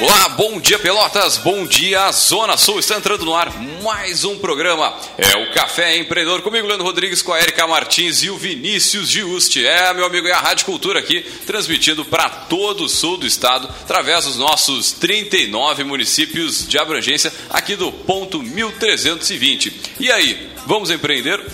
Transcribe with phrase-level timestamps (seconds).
[0.00, 3.52] Olá, bom dia Pelotas, bom dia Zona Sul, está entrando no ar
[3.82, 8.30] mais um programa, é o Café Empreendedor, comigo Leandro Rodrigues, com a Erika Martins e
[8.30, 12.88] o Vinícius Giusti, é meu amigo, é a Rádio Cultura aqui, transmitindo para todo o
[12.88, 19.98] sul do estado, através dos nossos 39 municípios de abrangência, aqui do ponto 1320.
[20.00, 21.44] E aí, vamos empreender?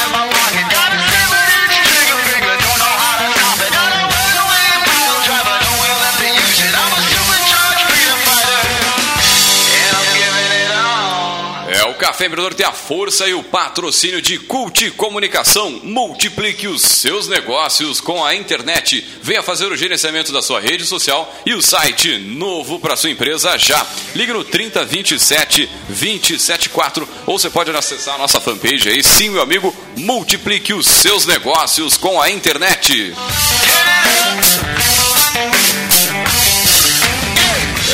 [0.00, 0.37] É, o
[12.18, 15.78] Café Empreendedor tem a força e o patrocínio de Cult Comunicação.
[15.84, 19.06] Multiplique os seus negócios com a internet.
[19.22, 23.56] Venha fazer o gerenciamento da sua rede social e o site novo para sua empresa
[23.56, 23.86] já.
[24.16, 29.00] Ligue no 3027 274 ou você pode acessar a nossa fanpage aí.
[29.00, 33.14] Sim, meu amigo, multiplique os seus negócios com a internet.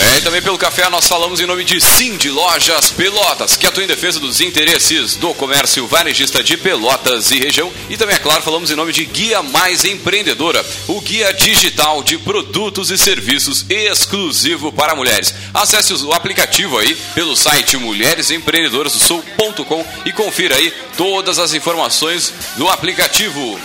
[0.05, 3.66] É, e também pelo café nós falamos em nome de Sim de Lojas Pelotas, que
[3.66, 7.72] atua em defesa dos interesses do comércio varejista de Pelotas e região.
[7.88, 12.19] E também, é claro, falamos em nome de Guia Mais Empreendedora, o guia digital de
[12.19, 15.34] produtos e serviços exclusivo para mulheres.
[15.55, 23.58] Acesse o aplicativo aí pelo site mulheresempreendedorasdosul.com e confira aí todas as informações do aplicativo.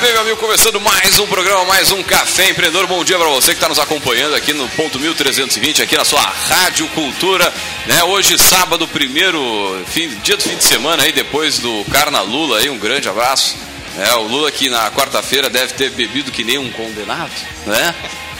[0.00, 2.86] Bem, meu amigo, começando mais um programa, mais um Café Empreendedor.
[2.86, 6.20] Bom dia para você que está nos acompanhando aqui no ponto 1320, aqui na sua
[6.20, 7.52] Rádio Cultura.
[7.84, 8.04] Né?
[8.04, 12.70] Hoje, sábado, primeiro fim, dia do fim de semana, aí, depois do Carna Lula, aí,
[12.70, 13.56] um grande abraço.
[13.98, 17.32] É, o Lula que na quarta-feira deve ter bebido que nem um condenado,
[17.66, 17.92] né?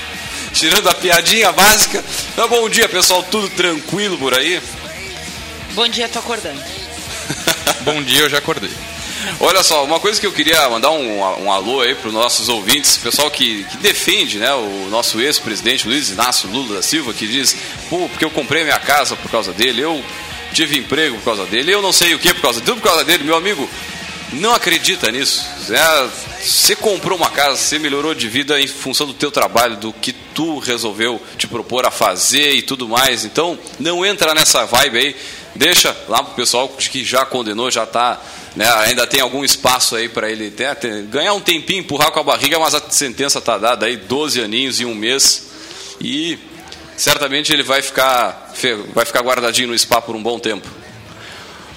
[0.55, 2.05] Tirando a piadinha básica.
[2.33, 4.63] Então, bom dia, pessoal, tudo tranquilo por aí?
[5.73, 6.63] Bom dia, tô acordando.
[7.83, 8.71] Bom dia, eu já acordei.
[9.41, 12.49] Olha só, uma coisa que eu queria mandar um, um alô aí para os nossos
[12.49, 17.27] ouvintes, pessoal que, que defende né, o nosso ex-presidente Luiz Inácio Lula da Silva, que
[17.27, 17.57] diz,
[17.89, 20.03] pô, porque eu comprei minha casa por causa dele, eu
[20.53, 22.89] tive emprego por causa dele, eu não sei o que por causa dele, tudo por
[22.89, 23.69] causa dele, meu amigo,
[24.33, 25.47] não acredita nisso.
[25.71, 26.09] É,
[26.41, 30.13] você comprou uma casa, você melhorou de vida em função do teu trabalho, do que
[30.13, 33.25] tu resolveu te propor a fazer e tudo mais.
[33.25, 35.17] Então, não entra nessa vibe aí.
[35.55, 38.21] Deixa lá pro pessoal que já condenou, já está
[38.59, 42.19] né, ainda tem algum espaço aí para ele ter, ter, ganhar um tempinho, empurrar com
[42.19, 45.47] a barriga, mas a sentença está dada aí, 12 aninhos e um mês.
[46.01, 46.37] E
[46.97, 48.53] certamente ele vai ficar,
[48.93, 50.69] vai ficar guardadinho no spa por um bom tempo.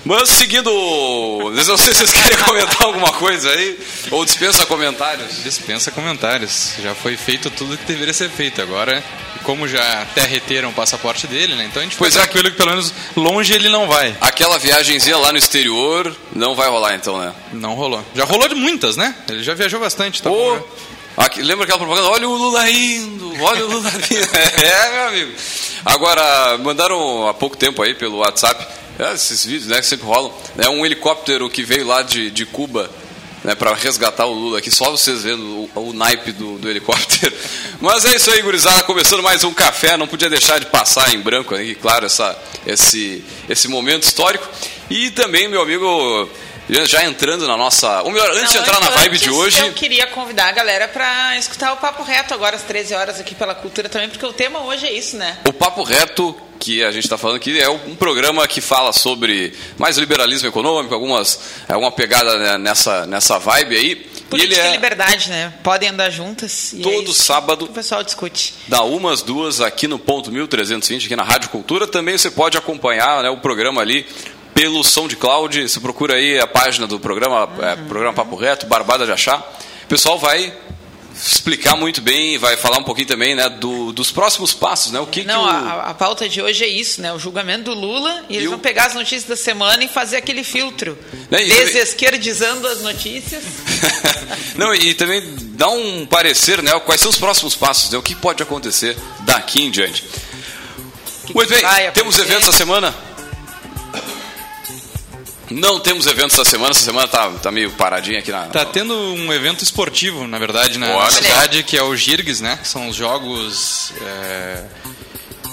[0.03, 0.71] Mas seguindo.
[0.71, 3.79] Não sei se vocês querem comentar alguma coisa aí.
[4.09, 5.43] Ou dispensa comentários.
[5.43, 6.73] Dispensa comentários.
[6.81, 8.61] Já foi feito tudo que deveria ser feito.
[8.61, 9.03] Agora,
[9.43, 11.65] como já derreteram o passaporte dele, né?
[11.65, 12.27] Então a gente pois fica é.
[12.27, 14.15] tranquilo que pelo menos longe ele não vai.
[14.19, 17.33] Aquela viagemzinha lá no exterior não vai rolar então, né?
[17.53, 18.03] Não rolou.
[18.15, 19.15] Já rolou de muitas, né?
[19.29, 20.67] Ele já viajou bastante, tá Pô, bom,
[21.17, 22.09] aqui, lembra aquela propaganda?
[22.09, 24.29] Olha o Lula indo, olha o Lula vindo.
[24.35, 25.31] é, meu amigo.
[25.85, 30.31] Agora, mandaram há pouco tempo aí pelo WhatsApp é, esses vídeos né, que sempre rolam.
[30.59, 32.87] É um helicóptero que veio lá de, de Cuba
[33.43, 34.69] né, para resgatar o Lula aqui.
[34.69, 37.35] Só vocês vendo o, o naipe do, do, helicóptero.
[37.81, 38.83] Mas é isso aí, gurizada.
[38.83, 39.97] Começando mais um café.
[39.97, 44.47] Não podia deixar de passar em branco aqui, claro, essa, esse, esse momento histórico.
[44.87, 46.29] E também, meu amigo,
[46.69, 48.03] já entrando na nossa.
[48.03, 49.59] Ou melhor, antes Não, de entrar na vibe antes de hoje.
[49.65, 53.33] Eu queria convidar a galera para escutar o Papo Reto agora às 13 horas aqui
[53.33, 55.39] pela Cultura também, porque o tema hoje é isso, né?
[55.47, 59.51] O Papo Reto que a gente está falando aqui é um programa que fala sobre
[59.79, 63.95] mais liberalismo econômico, algumas alguma pegada né, nessa nessa vibe aí.
[64.29, 65.53] Política e ele é e liberdade, né?
[65.63, 66.71] Podem andar juntas.
[66.71, 67.65] E todo é sábado.
[67.65, 68.53] o pessoal discute.
[68.67, 71.87] Da umas duas aqui no ponto 1320 aqui na Rádio Cultura.
[71.87, 74.05] Também você pode acompanhar né, o programa ali
[74.53, 75.67] pelo SoundCloud.
[75.67, 77.65] Você procura aí a página do programa, uhum.
[77.65, 79.39] é, programa Papo Reto, Barbada de Achar.
[79.83, 80.53] O pessoal vai
[81.23, 84.99] explicar muito bem, vai falar um pouquinho também né, do, dos próximos passos, né?
[84.99, 85.49] O que Não, que o...
[85.49, 87.13] a, a, pauta de hoje é isso, né?
[87.13, 88.61] O julgamento do Lula e eles e vão o...
[88.61, 90.97] pegar as notícias da semana e fazer aquele filtro,
[91.29, 93.43] né, desesquerdizando as notícias.
[94.57, 95.21] Não, e também
[95.53, 96.77] dá um parecer, né?
[96.79, 97.97] Quais são os próximos passos, né?
[97.97, 100.03] O que pode acontecer daqui em diante.
[101.25, 102.93] Que muito que bem, temos eventos essa semana?
[105.51, 108.45] Não temos eventos essa semana, essa semana tá, tá meio paradinha aqui na.
[108.47, 111.11] Tá tendo um evento esportivo, na verdade, na Olha.
[111.11, 112.57] cidade, que é o GIRGS, né?
[112.61, 113.91] Que são os jogos.
[114.01, 114.63] É...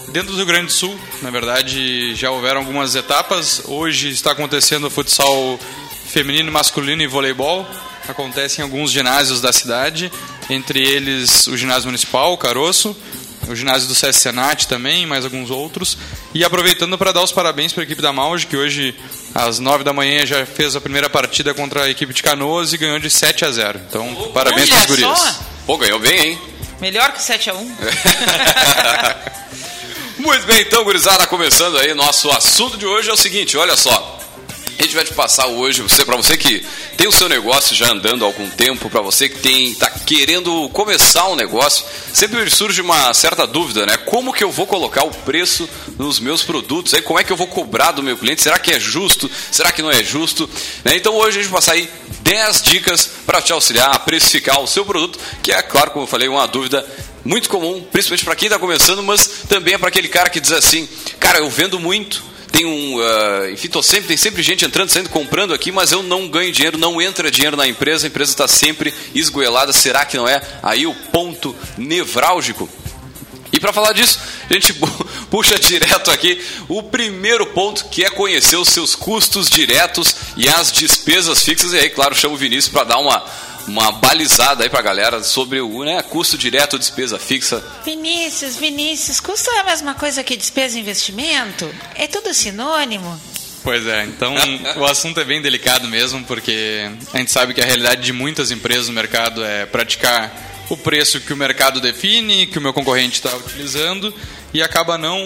[0.08, 3.62] Dentro do Rio Grande do Sul, na verdade, já houveram algumas etapas.
[3.66, 5.58] Hoje está acontecendo o futsal
[6.06, 7.68] feminino, masculino e voleibol.
[8.08, 10.10] Acontece em alguns ginásios da cidade.
[10.48, 12.96] entre eles o ginásio municipal, o Caroço,
[13.48, 15.96] o ginásio do CS Senat também, mais alguns outros.
[16.34, 18.94] E aproveitando para dar os parabéns para a equipe da Mauge, que hoje,
[19.34, 22.78] às 9 da manhã, já fez a primeira partida contra a equipe de Canoas e
[22.78, 23.80] ganhou de 7 a 0.
[23.88, 25.40] Então, parabéns para os gurias.
[25.66, 26.38] Pô, ganhou bem, hein?
[26.80, 27.76] Melhor que 7 a 1
[30.18, 34.18] Muito bem, então, gurizada, começando aí, nosso assunto de hoje é o seguinte, olha só.
[34.78, 36.64] A gente vai te passar hoje, você, para você que
[36.96, 40.68] tem o seu negócio já andando há algum tempo, para você que tem tá querendo
[40.68, 43.96] começar um negócio, sempre surge uma certa dúvida, né?
[43.96, 46.94] Como que eu vou colocar o preço nos meus produtos?
[46.94, 48.40] Aí como é que eu vou cobrar do meu cliente?
[48.40, 49.28] Será que é justo?
[49.50, 50.48] Será que não é justo?
[50.84, 50.94] Né?
[50.94, 51.90] Então hoje a gente vai passar aí
[52.20, 56.08] 10 dicas para te auxiliar a precificar o seu produto, que é, claro, como eu
[56.08, 56.86] falei, uma dúvida
[57.24, 60.52] muito comum, principalmente para quem está começando, mas também é para aquele cara que diz
[60.52, 60.88] assim,
[61.18, 62.22] cara, eu vendo muito,
[62.58, 66.02] tem um, uh, enfim, tô sempre, tem sempre gente entrando, saindo, comprando aqui, mas eu
[66.02, 69.72] não ganho dinheiro, não entra dinheiro na empresa, a empresa está sempre esgoelada.
[69.72, 72.68] Será que não é aí o ponto nevrálgico?
[73.52, 74.18] E para falar disso,
[74.50, 74.74] a gente
[75.30, 80.72] puxa direto aqui o primeiro ponto, que é conhecer os seus custos diretos e as
[80.72, 81.72] despesas fixas.
[81.72, 83.24] E aí, claro, chamo o Vinícius para dar uma
[83.68, 87.62] uma balizada aí pra galera sobre o né, custo direto, despesa fixa.
[87.84, 91.68] Vinícius, Vinícius, custo é a mesma coisa que despesa e investimento?
[91.94, 93.20] É tudo sinônimo?
[93.62, 94.34] Pois é, então
[94.76, 98.50] o assunto é bem delicado mesmo, porque a gente sabe que a realidade de muitas
[98.50, 100.32] empresas no mercado é praticar
[100.70, 104.14] o preço que o mercado define, que o meu concorrente está utilizando
[104.52, 105.22] e acaba não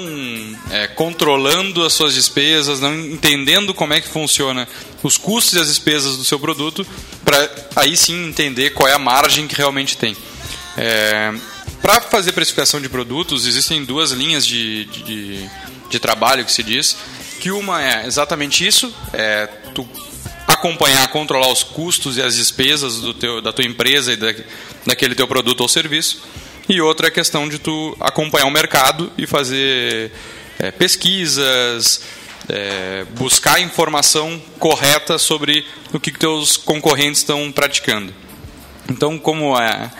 [0.71, 4.69] é, controlando as suas despesas, não entendendo como é que funciona
[5.03, 6.87] os custos e as despesas do seu produto,
[7.25, 10.17] para aí sim entender qual é a margem que realmente tem.
[10.77, 11.33] É,
[11.81, 15.51] para fazer precificação de produtos, existem duas linhas de, de,
[15.91, 16.97] de, trabalho que se diz,
[17.41, 19.89] que uma é exatamente isso, é tu
[20.47, 24.35] acompanhar, controlar os custos e as despesas do teu, da tua empresa e da,
[24.87, 26.23] daquele teu produto ou serviço,
[26.69, 30.13] e outra é a questão de tu acompanhar o mercado e fazer
[30.59, 32.03] é, pesquisas,
[32.49, 38.15] é, buscar informação correta sobre o que, que teus concorrentes estão praticando.
[38.89, 39.91] Então, como a,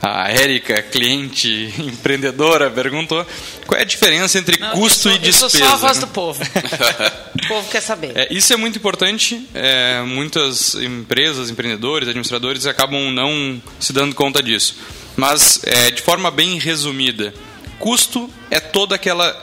[0.00, 3.26] a Érica, cliente empreendedora, perguntou
[3.66, 5.46] qual é a diferença entre Não, custo sou, e despesa.
[5.46, 6.42] Eu sou só a voz do povo.
[7.44, 8.12] o povo quer saber.
[8.16, 9.46] É, isso é muito importante.
[9.54, 14.76] É, muitas empresas, empreendedores, administradores acabam não se dando conta disso.
[15.18, 17.34] Mas, é, de forma bem resumida,
[17.80, 19.36] custo é toda aquela,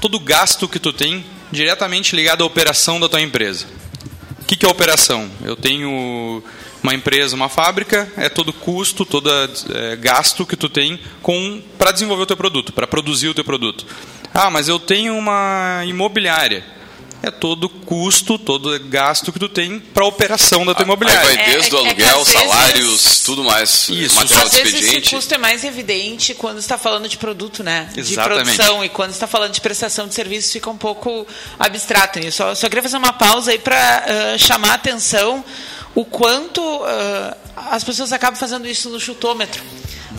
[0.00, 1.22] todo gasto que tu tem
[1.52, 3.66] diretamente ligado à operação da tua empresa.
[4.40, 5.30] O que, que é operação?
[5.44, 6.42] Eu tenho
[6.82, 11.92] uma empresa, uma fábrica, é todo custo, todo é, gasto que tu tem com para
[11.92, 13.84] desenvolver o teu produto, para produzir o teu produto.
[14.32, 16.64] Ah, mas eu tenho uma imobiliária
[17.22, 21.28] é todo custo, todo gasto que tu tem para a operação da tua imobiliária.
[21.28, 24.14] Aí vai desde o é, é aluguel, é salários, vezes, tudo mais, isso.
[24.14, 27.90] material às vezes esse custo é mais evidente quando está falando de produto, né?
[27.96, 28.50] Exatamente.
[28.50, 31.26] De produção e quando está falando de prestação de serviço fica um pouco
[31.58, 32.20] abstrato.
[32.20, 34.04] Eu só, só queria fazer uma pausa aí para
[34.34, 35.44] uh, chamar a atenção
[35.94, 39.62] o quanto uh, as pessoas acabam fazendo isso no chutômetro.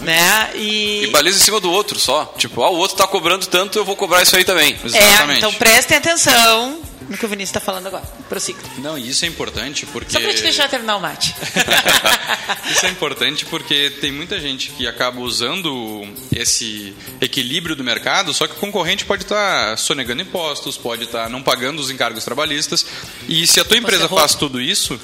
[0.01, 0.51] Né?
[0.55, 1.03] E...
[1.03, 2.33] e baliza em cima do outro só.
[2.37, 4.77] Tipo, ah, o outro está cobrando tanto, eu vou cobrar isso aí também.
[4.83, 5.35] Exatamente.
[5.35, 6.79] É, então prestem atenção
[7.09, 8.03] no que o Vinícius está falando agora.
[8.29, 8.59] Prossiga.
[8.77, 10.11] Não, e isso é importante porque.
[10.11, 11.35] Só para te deixar terminar o mate.
[12.71, 18.47] isso é importante porque tem muita gente que acaba usando esse equilíbrio do mercado, só
[18.47, 22.23] que o concorrente pode estar tá sonegando impostos, pode estar tá não pagando os encargos
[22.23, 22.85] trabalhistas.
[23.27, 24.99] E se a tua empresa faz tudo isso,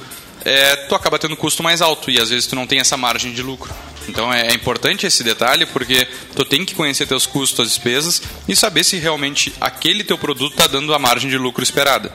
[0.45, 3.33] é, tu acaba tendo custo mais alto e às vezes tu não tem essa margem
[3.33, 3.73] de lucro.
[4.07, 8.21] Então é, é importante esse detalhe porque tu tem que conhecer teus custos, as despesas
[8.47, 12.13] e saber se realmente aquele teu produto está dando a margem de lucro esperada.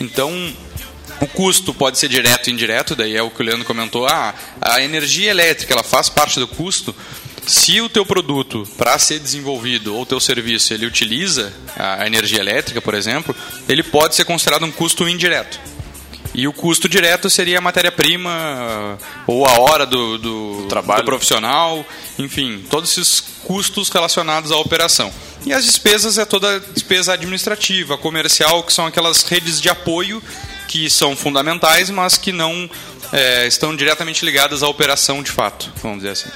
[0.00, 0.32] Então
[1.20, 4.34] o custo pode ser direto e indireto, daí é o que o Leandro comentou, ah,
[4.60, 6.94] a energia elétrica ela faz parte do custo.
[7.46, 12.80] Se o teu produto, para ser desenvolvido, ou teu serviço, ele utiliza a energia elétrica,
[12.80, 13.34] por exemplo,
[13.68, 15.58] ele pode ser considerado um custo indireto.
[16.32, 21.02] E o custo direto seria a matéria-prima ou a hora do, do, Trabalho.
[21.02, 21.84] do profissional,
[22.18, 25.12] enfim, todos esses custos relacionados à operação.
[25.44, 30.22] E as despesas é toda a despesa administrativa, comercial, que são aquelas redes de apoio
[30.68, 32.70] que são fundamentais, mas que não
[33.12, 36.30] é, estão diretamente ligadas à operação de fato, vamos dizer assim.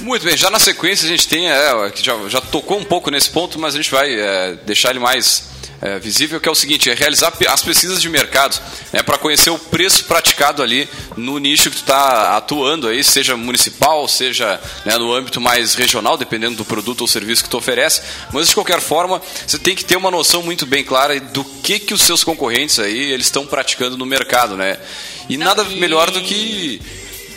[0.00, 3.28] Muito bem, já na sequência a gente tem, é, já, já tocou um pouco nesse
[3.28, 6.90] ponto, mas a gente vai é, deixar ele mais é, visível, que é o seguinte,
[6.90, 8.60] é realizar as pesquisas de mercado
[8.92, 13.36] né, para conhecer o preço praticado ali no nicho que tu está atuando aí, seja
[13.36, 18.02] municipal, seja né, no âmbito mais regional, dependendo do produto ou serviço que tu oferece.
[18.32, 21.78] Mas de qualquer forma, você tem que ter uma noção muito bem clara do que
[21.78, 24.78] que os seus concorrentes aí eles estão praticando no mercado, né?
[25.28, 25.76] E Não, nada e...
[25.76, 26.80] melhor do que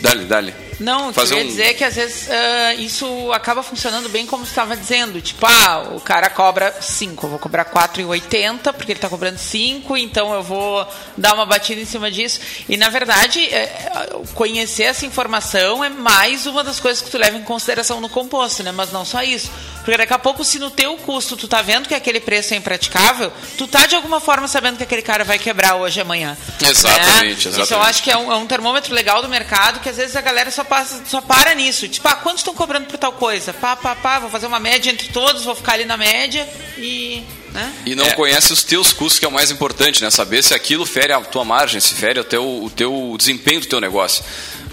[0.00, 0.54] dale, dale.
[0.82, 1.46] Não, fazer eu ia um...
[1.46, 5.20] dizer que às vezes uh, isso acaba funcionando bem como você estava dizendo.
[5.20, 9.96] Tipo, ah, o cara cobra 5, eu vou cobrar 4,80 porque ele está cobrando 5,
[9.96, 10.86] então eu vou
[11.16, 12.40] dar uma batida em cima disso.
[12.68, 17.36] E na verdade, é, conhecer essa informação é mais uma das coisas que tu leva
[17.36, 18.72] em consideração no composto, né?
[18.72, 19.50] Mas não só isso.
[19.84, 22.56] Porque daqui a pouco, se no teu custo tu tá vendo que aquele preço é
[22.56, 26.36] impraticável, tu tá de alguma forma sabendo que aquele cara vai quebrar hoje amanhã.
[26.60, 27.32] Exatamente, né?
[27.34, 27.62] exatamente.
[27.62, 30.14] Isso eu acho que é um, é um termômetro legal do mercado que às vezes
[30.14, 31.88] a galera só passa, só para nisso.
[31.88, 33.52] Tipo, ah, quanto estão cobrando por tal coisa?
[33.52, 36.48] Pá, pá, pá, vou fazer uma média entre todos, vou ficar ali na média
[36.78, 37.22] e.
[37.52, 37.72] Né?
[37.84, 38.14] E não É.
[38.14, 40.10] conhece os teus custos, que é o mais importante, né?
[40.10, 43.66] Saber se aquilo fere a tua margem, se fere o teu, o teu desempenho do
[43.66, 44.24] teu negócio.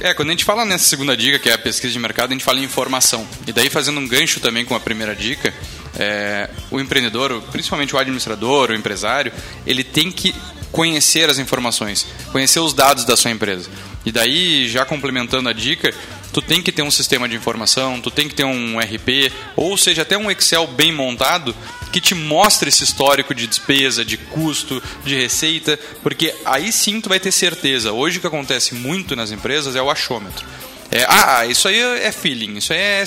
[0.01, 2.33] É, quando a gente fala nessa segunda dica, que é a pesquisa de mercado, a
[2.33, 3.27] gente fala em informação.
[3.45, 5.53] E daí, fazendo um gancho também com a primeira dica,
[5.97, 9.33] é, o empreendedor, principalmente o administrador, o empresário,
[9.67, 10.33] ele tem que
[10.71, 13.69] conhecer as informações, conhecer os dados da sua empresa.
[14.05, 15.93] E daí, já complementando a dica,
[16.31, 19.77] tu tem que ter um sistema de informação, tu tem que ter um RP, ou
[19.77, 21.53] seja, até um Excel bem montado
[21.91, 27.09] que te mostre esse histórico de despesa, de custo, de receita, porque aí sim tu
[27.09, 27.91] vai ter certeza.
[27.91, 30.45] Hoje o que acontece muito nas empresas é o achômetro.
[30.91, 33.03] É, ah, isso aí é feeling, isso aí é.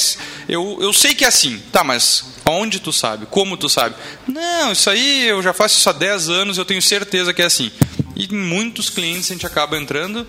[0.48, 1.60] Eu, eu sei que é assim.
[1.72, 3.26] Tá, mas onde tu sabe?
[3.26, 3.96] Como tu sabe?
[4.26, 7.46] Não, isso aí eu já faço isso há 10 anos, eu tenho certeza que é
[7.46, 7.72] assim.
[8.14, 10.26] E muitos clientes a gente acaba entrando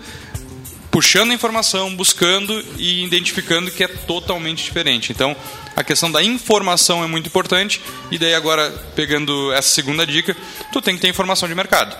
[0.94, 5.10] puxando informação, buscando e identificando que é totalmente diferente.
[5.10, 5.36] Então,
[5.76, 7.80] a questão da informação é muito importante.
[8.10, 10.36] E daí agora, pegando essa segunda dica,
[10.72, 11.96] tu tem que ter informação de mercado.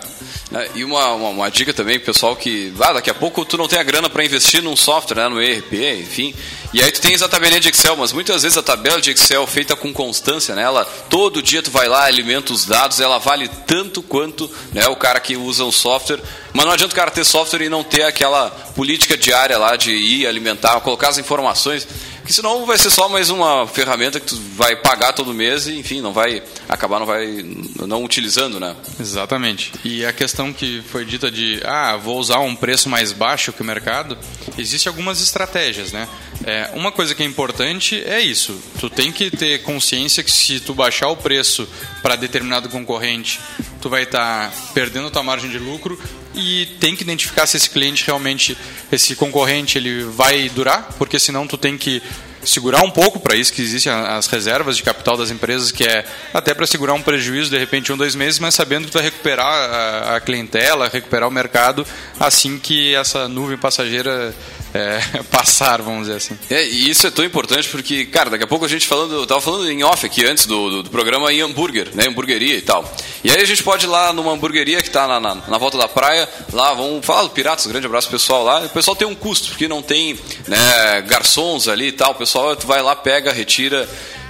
[0.49, 0.69] né?
[0.75, 3.79] E uma, uma, uma dica também, pessoal, que ah, daqui a pouco tu não tem
[3.79, 6.33] a grana para investir num software, né, no ERP, enfim.
[6.73, 9.45] E aí tu tens a tabelinha de Excel, mas muitas vezes a tabela de Excel
[9.47, 10.65] feita com constância, né,
[11.09, 15.19] todo dia tu vai lá, alimenta os dados, ela vale tanto quanto né, o cara
[15.19, 16.19] que usa o software.
[16.53, 19.91] Mas não adianta o cara ter software e não ter aquela política diária lá de
[19.91, 21.87] ir alimentar, colocar as informações,
[22.25, 25.77] que senão vai ser só mais uma ferramenta que tu vai pagar todo mês e,
[25.77, 27.45] enfim, não vai acabar não vai
[27.85, 28.75] não utilizando, né?
[28.99, 29.71] Exatamente.
[29.83, 33.61] E a questão que foi dita de, ah, vou usar um preço mais baixo que
[33.61, 34.17] o mercado,
[34.57, 36.07] existem algumas estratégias, né?
[36.43, 38.59] É, uma coisa que é importante é isso.
[38.79, 41.67] Tu tem que ter consciência que se tu baixar o preço
[42.05, 43.39] para determinado concorrente,
[43.81, 45.99] tu vai estar perdendo a tua margem de lucro
[46.35, 48.55] e tem que identificar se esse cliente realmente,
[48.91, 52.03] esse concorrente, ele vai durar, porque senão tu tem que
[52.45, 56.05] segurar um pouco para isso que existem as reservas de capital das empresas que é
[56.33, 59.47] até para segurar um prejuízo de repente um dois meses mas sabendo que vai recuperar
[59.47, 61.85] a, a clientela recuperar o mercado
[62.19, 64.33] assim que essa nuvem passageira
[64.73, 64.99] é,
[65.31, 68.65] passar vamos dizer assim É, e isso é tão importante porque, cara, daqui a pouco
[68.65, 71.41] a gente falando, eu tava falando em off aqui antes do, do, do programa em
[71.41, 72.89] hambúrguer, né, hamburgueria e tal.
[73.23, 75.77] E aí a gente pode ir lá numa hamburgueria que tá na, na, na volta
[75.77, 78.59] da praia, lá, vamos falar do Piratas, grande abraço pessoal lá.
[78.59, 82.11] O pessoal tem um custo, porque não tem né, garçons ali e tal.
[82.11, 83.87] O pessoal, tu vai lá, pega, retira.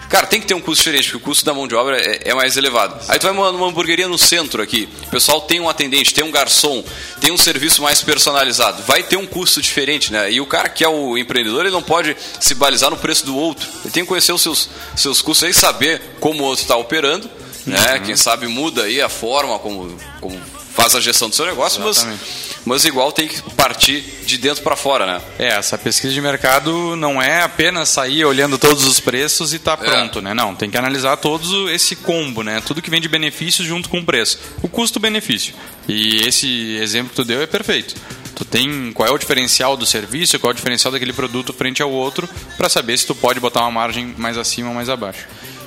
[0.10, 2.30] Cara, tem que ter um custo diferente, porque o custo da mão de obra é,
[2.30, 2.96] é mais elevado.
[3.08, 6.24] Aí tu vai numa, numa hamburgueria no centro aqui, o pessoal tem um atendente, tem
[6.24, 6.84] um garçom,
[7.20, 8.84] tem um serviço mais personalizado.
[8.84, 10.32] Vai ter um custo diferente, né?
[10.32, 13.36] E o cara que é o empreendedor, ele não pode se balizar no preço do
[13.36, 13.68] outro.
[13.84, 17.30] Ele tem que conhecer os seus, seus custos aí, saber como o outro está operando,
[17.66, 18.00] né?
[18.06, 20.40] Quem sabe muda aí a forma como, como
[20.75, 22.24] faz a gestão do seu negócio, mas, Exatamente.
[22.65, 25.22] mas igual tem que partir de dentro para fora, né?
[25.39, 29.77] é essa pesquisa de mercado não é apenas sair olhando todos os preços e tá
[29.77, 33.67] pronto né não tem que analisar todo esse combo né tudo que vem de benefícios
[33.67, 35.53] junto com o preço o custo-benefício
[35.88, 37.96] e esse exemplo que tu deu é perfeito
[38.36, 41.82] Tu tem qual é o diferencial do serviço, qual é o diferencial daquele produto frente
[41.82, 45.25] ao outro, para saber se tu pode botar uma margem mais acima ou mais abaixo.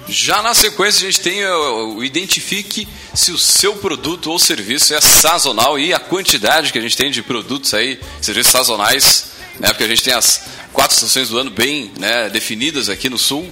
[0.08, 5.00] Já na sequência a gente tem o, identifique se o seu produto ou serviço é
[5.00, 9.68] sazonal e a quantidade que a gente tem de produtos aí, serviços sazonais, né?
[9.68, 13.50] Porque a gente tem as quatro estações do ano bem né, definidas aqui no sul.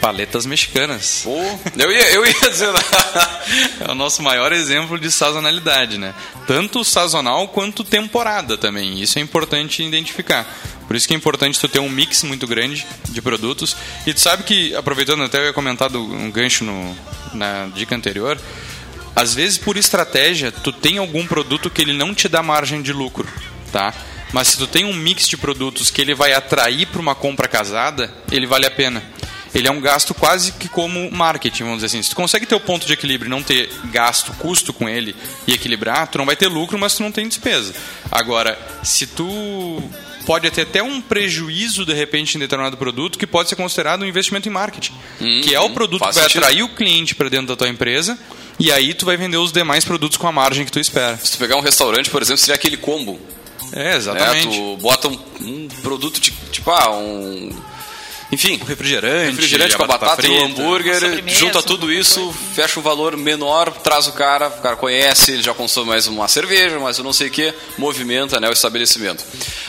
[0.00, 1.22] Paletas mexicanas.
[1.24, 1.34] Pô,
[1.76, 2.68] eu ia, eu ia dizer
[3.80, 6.14] É o nosso maior exemplo de sazonalidade, né?
[6.46, 9.00] Tanto sazonal quanto temporada também.
[9.00, 10.46] Isso é importante identificar.
[10.86, 13.76] Por isso que é importante tu ter um mix muito grande de produtos.
[14.06, 16.96] E tu sabe que, aproveitando até eu ia comentar um gancho no,
[17.34, 18.38] na dica anterior,
[19.14, 22.92] às vezes por estratégia tu tem algum produto que ele não te dá margem de
[22.92, 23.26] lucro,
[23.72, 23.92] tá?
[24.32, 27.48] Mas se tu tem um mix de produtos que ele vai atrair para uma compra
[27.48, 29.02] casada, ele vale a pena.
[29.54, 32.02] Ele é um gasto quase que como marketing, vamos dizer assim.
[32.02, 35.16] Se tu consegue ter o ponto de equilíbrio não ter gasto, custo com ele
[35.46, 37.74] e equilibrar, tu não vai ter lucro, mas tu não tem despesa.
[38.10, 39.82] Agora, se tu
[40.26, 44.04] pode ter até um prejuízo de repente em determinado produto que pode ser considerado um
[44.04, 44.92] investimento em marketing,
[45.42, 46.42] que é o produto que vai sentido.
[46.42, 48.18] atrair o cliente para dentro da tua empresa
[48.58, 51.16] e aí tu vai vender os demais produtos com a margem que tu espera.
[51.16, 53.20] Se tu pegar um restaurante, por exemplo, seria aquele combo.
[53.72, 54.46] É, exatamente.
[54.46, 54.54] Né?
[54.54, 57.50] Tu bota um, um produto tipo, ah, um
[58.30, 62.38] enfim, refrigerante, refrigerante com a batata, batata e o hambúrguer, junta tudo isso, coisa.
[62.54, 66.26] fecha um valor menor, traz o cara, o cara conhece, ele já consome mais uma
[66.26, 69.24] cerveja, mais eu não sei o que, movimenta né, o estabelecimento.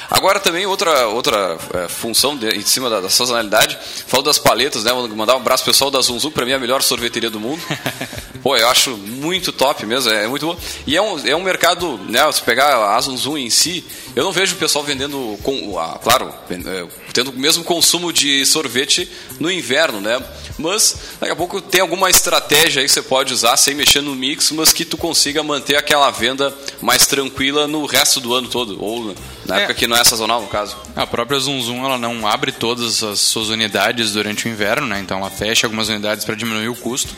[0.10, 4.84] Agora também outra, outra é, função de, em cima da, da sazonalidade, falo das paletas,
[4.84, 4.92] né?
[4.94, 7.62] Vou mandar um abraço pessoal da Zunzu, para mim é a melhor sorveteria do mundo.
[8.42, 10.58] Pô, eu acho muito top mesmo, é, é muito bom.
[10.86, 12.32] E é um, é um mercado, né?
[12.32, 13.84] Se pegar a Zunzu em si,
[14.16, 16.88] eu não vejo o pessoal vendendo, com, ah, claro, é,
[17.18, 19.10] tendo o mesmo consumo de sorvete
[19.40, 20.24] no inverno, né?
[20.60, 24.14] Mas daqui a pouco tem alguma estratégia aí que você pode usar sem mexer no
[24.14, 28.78] mix, mas que tu consiga manter aquela venda mais tranquila no resto do ano todo,
[28.80, 29.16] ou
[29.48, 29.64] na é.
[29.64, 30.78] época que não é sazonal, no caso.
[30.96, 35.00] A própria Zum Zum, ela não abre todas as suas unidades durante o inverno, né?
[35.00, 37.16] Então ela fecha algumas unidades para diminuir o custo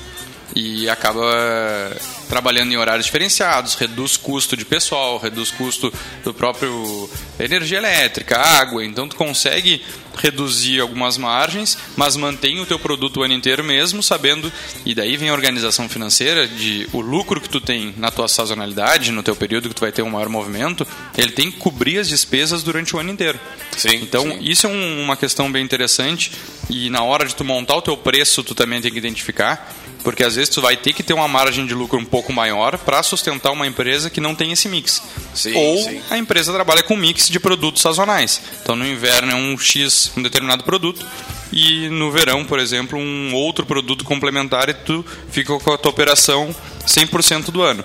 [0.56, 1.96] e acaba
[2.28, 5.92] trabalhando em horários diferenciados, reduz custo de pessoal, reduz custo
[6.24, 9.82] do próprio energia elétrica, água, então tu consegue
[10.18, 14.52] reduzir algumas margens, mas mantém o teu produto o ano inteiro mesmo, sabendo,
[14.86, 19.12] e daí vem a organização financeira de o lucro que tu tem na tua sazonalidade,
[19.12, 20.86] no teu período que tu vai ter um maior movimento,
[21.18, 23.40] ele tem que cobrir as despesas durante o ano inteiro.
[23.78, 24.40] Sim, então, sim.
[24.42, 26.32] isso é um, uma questão bem interessante
[26.70, 30.24] e na hora de tu montar o teu preço, tu também tem que identificar porque
[30.24, 33.04] às vezes tu vai ter que ter uma margem de lucro um pouco maior para
[33.04, 35.02] sustentar uma empresa que não tem esse mix.
[35.34, 36.02] Sim, Ou sim.
[36.10, 38.42] a empresa trabalha com mix de produtos sazonais.
[38.62, 41.06] Então no inverno é um X, um determinado produto,
[41.52, 45.92] e no verão, por exemplo, um outro produto complementar e tu fica com a tua
[45.92, 47.84] operação 100% do ano.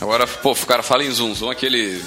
[0.00, 2.00] Agora, pô, o cara fala em Zoom, Zoom aquele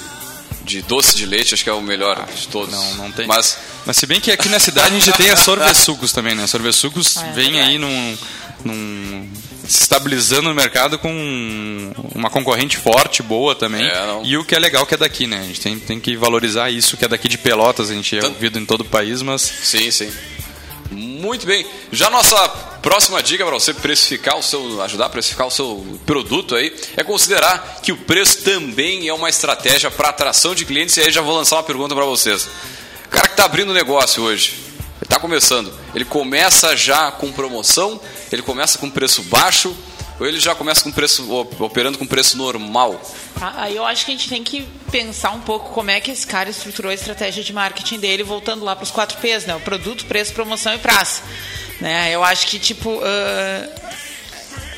[0.64, 2.72] de doce de leite, acho que é o melhor ah, de todos.
[2.72, 3.26] Não, não tem.
[3.26, 6.46] Mas, Mas se bem que aqui na cidade a gente tem a Sorvesucos também, né?
[6.46, 8.18] Sorvesucos ah, é vem aí num,
[8.64, 9.28] num,
[9.66, 13.84] se estabilizando no mercado com uma concorrente forte, boa também.
[13.84, 15.40] É, e o que é legal que é daqui, né?
[15.40, 18.20] A gente tem, tem que valorizar isso, que é daqui de Pelotas, a gente é
[18.20, 18.34] Tanto...
[18.34, 19.42] ouvido em todo o país, mas...
[19.42, 20.12] Sim, sim.
[20.90, 21.66] Muito bem.
[21.90, 26.56] Já nossa próxima dica para você precificar o seu, ajudar a precificar o seu produto
[26.56, 30.96] aí, é considerar que o preço também é uma estratégia para atração de clientes.
[30.96, 32.48] E aí já vou lançar uma pergunta para vocês.
[33.06, 34.58] O cara que está abrindo negócio hoje,
[35.00, 38.00] está começando, ele começa já com promoção,
[38.32, 39.76] ele começa com preço baixo,
[40.18, 43.00] ou ele já começa com preço operando com preço normal?
[43.40, 46.10] Ah, aí eu acho que a gente tem que pensar um pouco como é que
[46.10, 49.54] esse cara estruturou a estratégia de marketing dele, voltando lá para os quatro P's, né?
[49.54, 51.22] O produto, preço, promoção e praça.
[51.80, 52.10] Né?
[52.12, 53.02] Eu acho que tipo uh,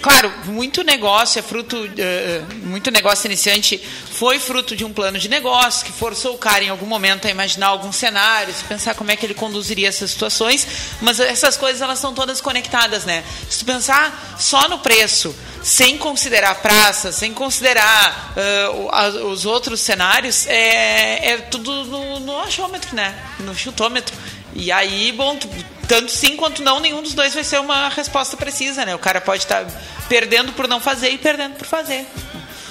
[0.04, 5.30] claro, muito negócio é fruto, uh, muito negócio iniciante foi fruto de um plano de
[5.30, 9.16] negócio que forçou o cara em algum momento a imaginar alguns cenários, pensar como é
[9.16, 10.66] que ele conduziria essas situações,
[11.00, 13.24] mas essas coisas elas estão todas conectadas, né?
[13.48, 20.46] Se tu pensar só no preço, sem considerar praça, sem considerar uh, os outros cenários,
[20.46, 23.18] é, é tudo no, no achômetro, né?
[23.40, 24.14] No chutômetro.
[24.54, 25.38] E aí, bom,
[25.84, 28.94] tanto sim quanto não, nenhum dos dois vai ser uma resposta precisa, né?
[28.94, 32.06] O cara pode estar tá perdendo por não fazer e perdendo por fazer.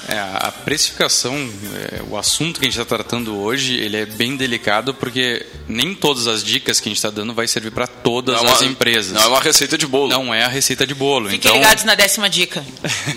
[0.07, 1.33] É, a precificação,
[1.75, 5.95] é, o assunto que a gente está tratando hoje, ele é bem delicado porque nem
[5.95, 8.61] todas as dicas que a gente está dando vai servir para todas não é as
[8.61, 9.13] uma, empresas.
[9.13, 10.09] Não é uma receita de bolo.
[10.09, 11.29] Não é a receita de bolo.
[11.29, 11.55] Fiquem então...
[11.55, 12.65] ligados na décima dica.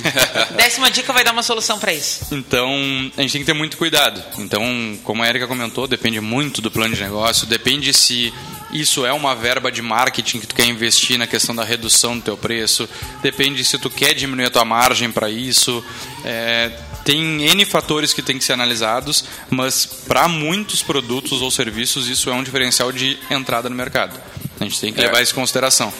[0.56, 2.24] décima dica vai dar uma solução para isso.
[2.30, 2.70] Então,
[3.16, 4.22] a gente tem que ter muito cuidado.
[4.38, 8.32] Então, como a Erika comentou, depende muito do plano de negócio, depende se
[8.72, 12.24] isso é uma verba de marketing que tu quer investir na questão da redução do
[12.24, 12.88] teu preço,
[13.22, 15.84] depende se tu quer diminuir a tua margem para isso.
[16.24, 16.70] É,
[17.04, 22.28] tem N fatores que têm que ser analisados, mas para muitos produtos ou serviços isso
[22.28, 24.20] é um diferencial de entrada no mercado.
[24.60, 25.22] A gente tem que levar é.
[25.22, 25.92] isso em consideração.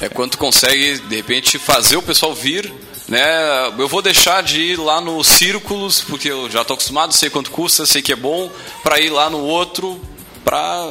[0.00, 2.70] É quando tu consegue, de repente, fazer o pessoal vir
[3.08, 3.72] né?
[3.78, 7.50] Eu vou deixar de ir lá no Círculos, porque eu já estou acostumado, sei quanto
[7.50, 8.50] custa, sei que é bom,
[8.82, 10.00] para ir lá no outro,
[10.44, 10.88] pra,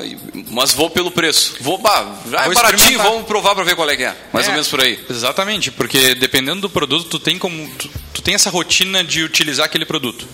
[0.50, 1.56] mas vou pelo preço.
[1.62, 4.16] Vou, bah, já é baratinho, vamos provar para ver qual é que é.
[4.32, 5.00] Mais é, ou menos por aí.
[5.10, 9.66] Exatamente, porque dependendo do produto, tu tem como tu, tu tem essa rotina de utilizar
[9.66, 10.28] aquele produto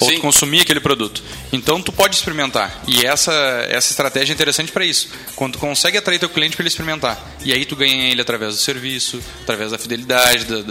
[0.00, 0.18] ou Sim.
[0.18, 1.22] consumir aquele produto.
[1.52, 2.82] Então tu pode experimentar.
[2.88, 3.32] E essa
[3.68, 5.10] essa estratégia é interessante para isso.
[5.36, 7.22] Quando tu consegue atrair teu cliente para ele experimentar.
[7.44, 10.64] E aí tu ganha ele através do serviço, através da fidelidade, do,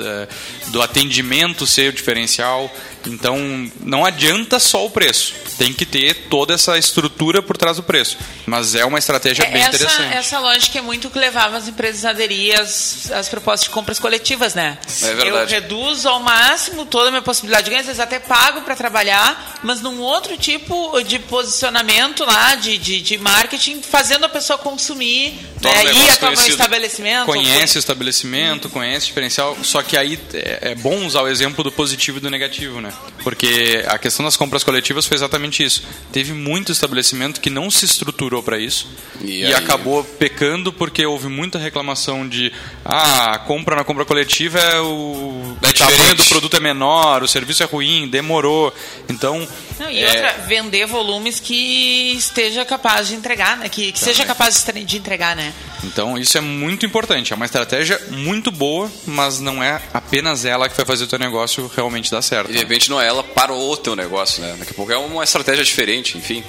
[0.67, 2.73] do atendimento ser o diferencial.
[3.07, 3.37] Então
[3.81, 5.33] não adianta só o preço.
[5.57, 8.17] Tem que ter toda essa estrutura por trás do preço.
[8.45, 10.13] Mas é uma estratégia é, bem essa, interessante.
[10.13, 13.99] Essa lógica é muito que levava as empresas a aderir às, às propostas de compras
[13.99, 14.77] coletivas, né?
[15.01, 15.53] É verdade.
[15.53, 18.75] Eu reduzo ao máximo toda a minha possibilidade de ganho, às vezes até pago para
[18.75, 24.57] trabalhar mas num outro tipo de posicionamento lá, de, de, de marketing, fazendo a pessoa
[24.57, 27.25] consumir, né, ir até o meu estabelecimento.
[27.25, 31.63] Conhece o estabelecimento, conhece o diferencial, só que aí é, é bom usar o exemplo
[31.63, 32.88] do positivo e do negativo, né?
[32.89, 32.97] Né?
[33.23, 35.83] Porque a questão das compras coletivas foi exatamente isso.
[36.11, 38.87] Teve muito estabelecimento que não se estruturou para isso
[39.21, 42.51] E e, acabou pecando porque houve muita reclamação de
[42.85, 47.23] ah, a compra na compra coletiva é o, É o tamanho do produto é menor,
[47.23, 48.73] o serviço é ruim, demorou.
[49.09, 49.45] Então,
[49.79, 53.67] Não, e é, outra, vender volumes que esteja capaz de entregar, né?
[53.69, 55.53] Que, que seja capaz de estre- de entregar, né?
[55.83, 57.33] Então isso é muito importante.
[57.33, 61.19] É uma estratégia muito boa, mas não é apenas ela que vai fazer o teu
[61.19, 62.49] negócio realmente dar certo.
[62.49, 64.55] E de repente não é ela para o teu negócio, né?
[64.59, 66.43] Daqui a pouco é uma estratégia diferente, enfim.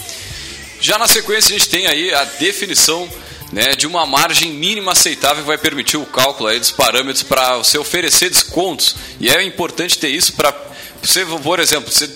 [0.80, 3.08] Já na sequência a gente tem aí a definição
[3.52, 7.58] né, de uma margem mínima aceitável que vai permitir o cálculo aí dos parâmetros para
[7.58, 8.96] você oferecer descontos.
[9.18, 10.54] E é importante ter isso para
[11.02, 12.08] você, por exemplo, você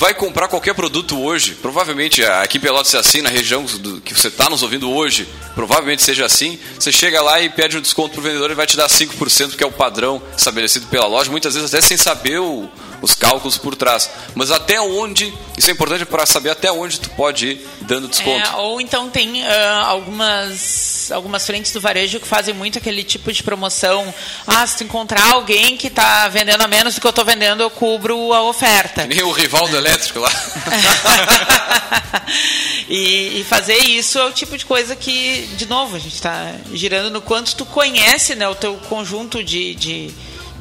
[0.00, 4.14] vai comprar qualquer produto hoje, provavelmente aqui em Pelotas é assim, na região do- que
[4.14, 6.58] você está nos ouvindo hoje, provavelmente seja assim.
[6.78, 9.62] Você chega lá e pede um desconto o vendedor e vai te dar 5%, que
[9.62, 12.66] é o padrão estabelecido pela loja, muitas vezes até sem saber o,
[13.02, 14.10] os cálculos por trás.
[14.34, 18.48] Mas até onde, isso é importante para saber até onde tu pode ir dando desconto.
[18.48, 23.32] É, ou então tem ah, algumas, algumas frentes do varejo que fazem muito aquele tipo
[23.32, 24.12] de promoção.
[24.46, 27.62] Ah, se tu encontrar alguém que está vendendo a menos do que eu estou vendendo,
[27.62, 29.02] eu cubro a oferta.
[29.02, 30.30] Que nem o rival do elétrico lá.
[32.88, 36.54] e, e fazer isso é o tipo de coisa que, de novo, a gente está
[36.72, 40.10] girando no quanto tu conhece né, o teu conjunto de, de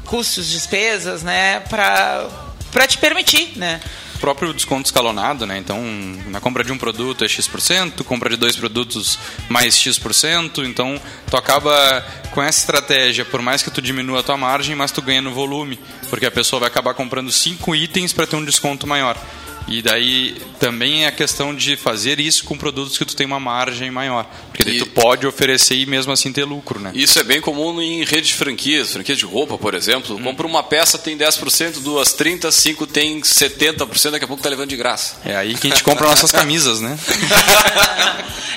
[0.10, 3.80] custos, despesas, né, para te permitir, né?
[4.16, 5.58] O próprio desconto escalonado, né?
[5.58, 5.82] Então,
[6.28, 9.18] na compra de um produto é X%, compra de dois produtos
[9.48, 14.36] mais X%, então tu acaba com essa estratégia, por mais que tu diminua a tua
[14.36, 18.28] margem, mas tu ganha no volume, porque a pessoa vai acabar comprando cinco itens para
[18.28, 19.16] ter um desconto maior.
[19.70, 23.40] E daí também é a questão de fazer isso com produtos que tu tem uma
[23.40, 26.92] margem maior, porque daí E- tu pode oferecer e mesmo assim ter lucro, né?
[26.96, 30.16] Isso é bem comum em rede de franquias, franquias de roupa, por exemplo.
[30.16, 30.24] Hum.
[30.24, 34.70] Compra uma peça, tem 10%, duas 30%, cinco tem 70%, daqui a pouco tá levando
[34.70, 35.18] de graça.
[35.24, 36.98] É aí que a gente compra nossas camisas, né?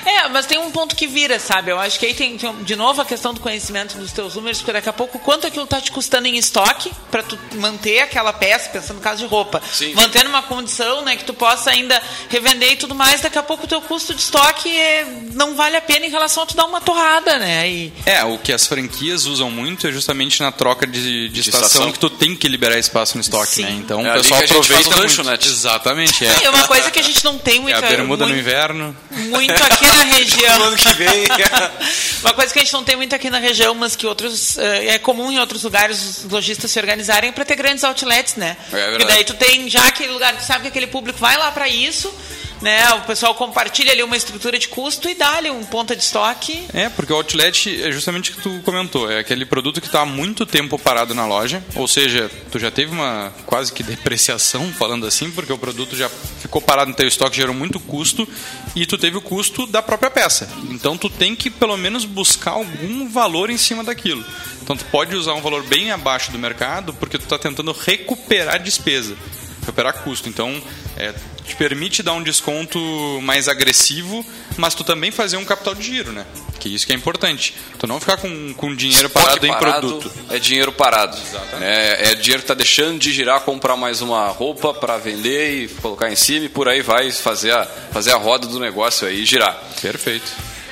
[0.05, 1.71] É, mas tem um ponto que vira, sabe?
[1.71, 4.57] Eu acho que aí tem, tem, de novo a questão do conhecimento dos teus números,
[4.59, 8.33] porque daqui a pouco quanto aquilo tá te custando em estoque para tu manter aquela
[8.33, 9.93] peça, pensando no caso de roupa, Sim.
[9.93, 13.65] manter numa condição, né, que tu possa ainda revender e tudo mais, daqui a pouco
[13.65, 16.65] o teu custo de estoque é, não vale a pena em relação a tu dar
[16.65, 17.69] uma torrada, né?
[17.69, 21.67] E, É, o que as franquias usam muito é justamente na troca de, de, estação,
[21.67, 21.91] estação.
[21.91, 23.63] que tu tem que liberar espaço no estoque, Sim.
[23.63, 23.71] né?
[23.71, 25.01] Então É o ali pessoal que a gente faz aproveita o muito.
[25.17, 25.47] lanchonete.
[25.49, 26.49] Exatamente, é é.
[26.49, 28.95] uma coisa que a gente não tem É muito, a bermuda no muito, inverno.
[29.11, 30.59] muito aqui na região.
[30.59, 31.23] No ano que vem.
[32.21, 34.93] Uma coisa que a gente não tem muito aqui na região, mas que outros eh,
[34.95, 38.55] é comum em outros lugares os lojistas se organizarem é para ter grandes outlets, né?
[38.71, 38.91] É verdade.
[38.97, 41.67] Porque daí tu tem já aquele lugar que sabe que aquele público vai lá para
[41.67, 42.13] isso,
[42.61, 42.93] né?
[42.93, 46.65] O pessoal compartilha ali uma estrutura de custo e dá ali um ponta de estoque.
[46.73, 49.11] É, porque o outlet é justamente o que tu comentou.
[49.11, 51.63] É aquele produto que está há muito tempo parado na loja.
[51.75, 56.09] Ou seja, tu já teve uma quase que depreciação, falando assim, porque o produto já
[56.09, 58.27] ficou parado no teu estoque, gerou muito custo.
[58.75, 60.49] E tu teve o custo da própria peça.
[60.69, 64.23] Então tu tem que pelo menos buscar algum valor em cima daquilo.
[64.63, 68.63] Então tu pode usar um valor bem abaixo do mercado, porque tu está tentando recuperar
[68.63, 69.17] despesa,
[69.63, 70.29] recuperar custo.
[70.29, 70.61] Então
[70.97, 71.13] é,
[71.45, 72.79] te permite dar um desconto
[73.21, 74.25] mais agressivo,
[74.57, 76.25] mas tu também fazer um capital de giro, né?
[76.59, 77.55] Que isso que é importante.
[77.79, 80.11] Tu não ficar com, com dinheiro Estoque parado em produto.
[80.29, 81.17] É dinheiro parado.
[81.17, 81.63] Exatamente.
[81.63, 85.67] É, é dinheiro que tá deixando de girar, comprar mais uma roupa para vender e
[85.67, 89.25] colocar em cima e por aí vai fazer a, fazer a roda do negócio aí
[89.25, 89.61] girar.
[89.81, 90.31] Perfeito.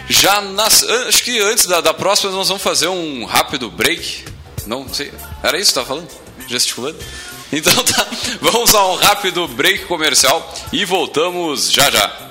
[0.10, 4.26] Já nas, acho que antes da, da próxima nós vamos fazer um rápido break.
[4.66, 5.12] Não sei.
[5.42, 6.10] Era isso que você estava falando?
[6.48, 6.98] Gesticulando?
[7.52, 8.08] Então tá.
[8.42, 12.31] Vamos a um rápido break comercial e voltamos já já.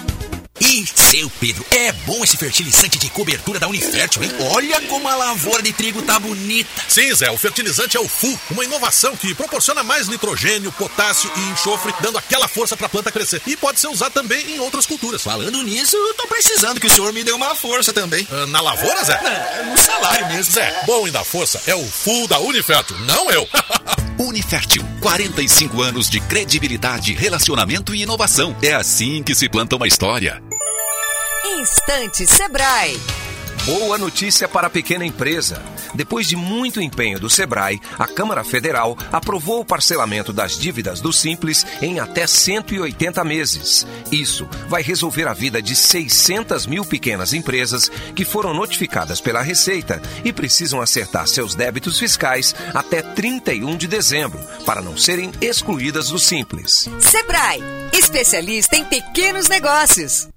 [0.61, 4.31] E, seu Pedro, é bom esse fertilizante de cobertura da Unifértil, hein?
[4.51, 6.69] Olha como a lavoura de trigo tá bonita.
[6.87, 11.39] Sim, Zé, o fertilizante é o FU, uma inovação que proporciona mais nitrogênio, potássio e
[11.49, 13.41] enxofre, dando aquela força para a planta crescer.
[13.47, 15.23] E pode ser usado também em outras culturas.
[15.23, 18.27] Falando nisso, eu tô precisando que o senhor me dê uma força também.
[18.31, 19.13] Ah, na lavoura, Zé?
[19.13, 20.53] É, no salário mesmo.
[20.53, 23.49] Zé, bom e da força é o FU da Unifértil, não eu.
[24.19, 28.55] Unifértil, 45 anos de credibilidade, relacionamento e inovação.
[28.61, 30.50] É assim que se planta uma história.
[31.43, 32.99] Instante Sebrae.
[33.65, 35.61] Boa notícia para a pequena empresa.
[35.93, 41.11] Depois de muito empenho do Sebrae, a Câmara Federal aprovou o parcelamento das dívidas do
[41.11, 43.85] Simples em até 180 meses.
[44.11, 50.01] Isso vai resolver a vida de 600 mil pequenas empresas que foram notificadas pela Receita
[50.23, 56.19] e precisam acertar seus débitos fiscais até 31 de dezembro, para não serem excluídas do
[56.19, 56.87] Simples.
[56.99, 57.61] Sebrae,
[57.93, 60.30] especialista em pequenos negócios.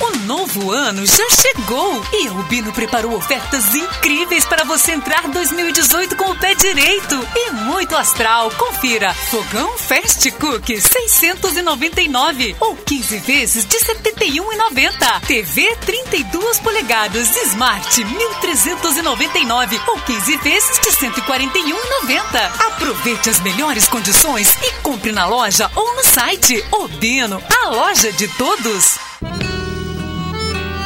[0.00, 6.16] O novo ano já chegou e a Ubino preparou ofertas incríveis para você entrar 2018
[6.16, 8.50] com o pé direito e muito astral.
[8.52, 15.20] Confira: fogão Fast Cook 699 ou 15 vezes de 71,90.
[15.26, 22.66] TV 32 polegadas Smart 1399 ou 15 vezes de 141,90.
[22.68, 26.64] Aproveite as melhores condições e compre na loja ou no site.
[26.72, 28.98] Ubino, a loja de todos.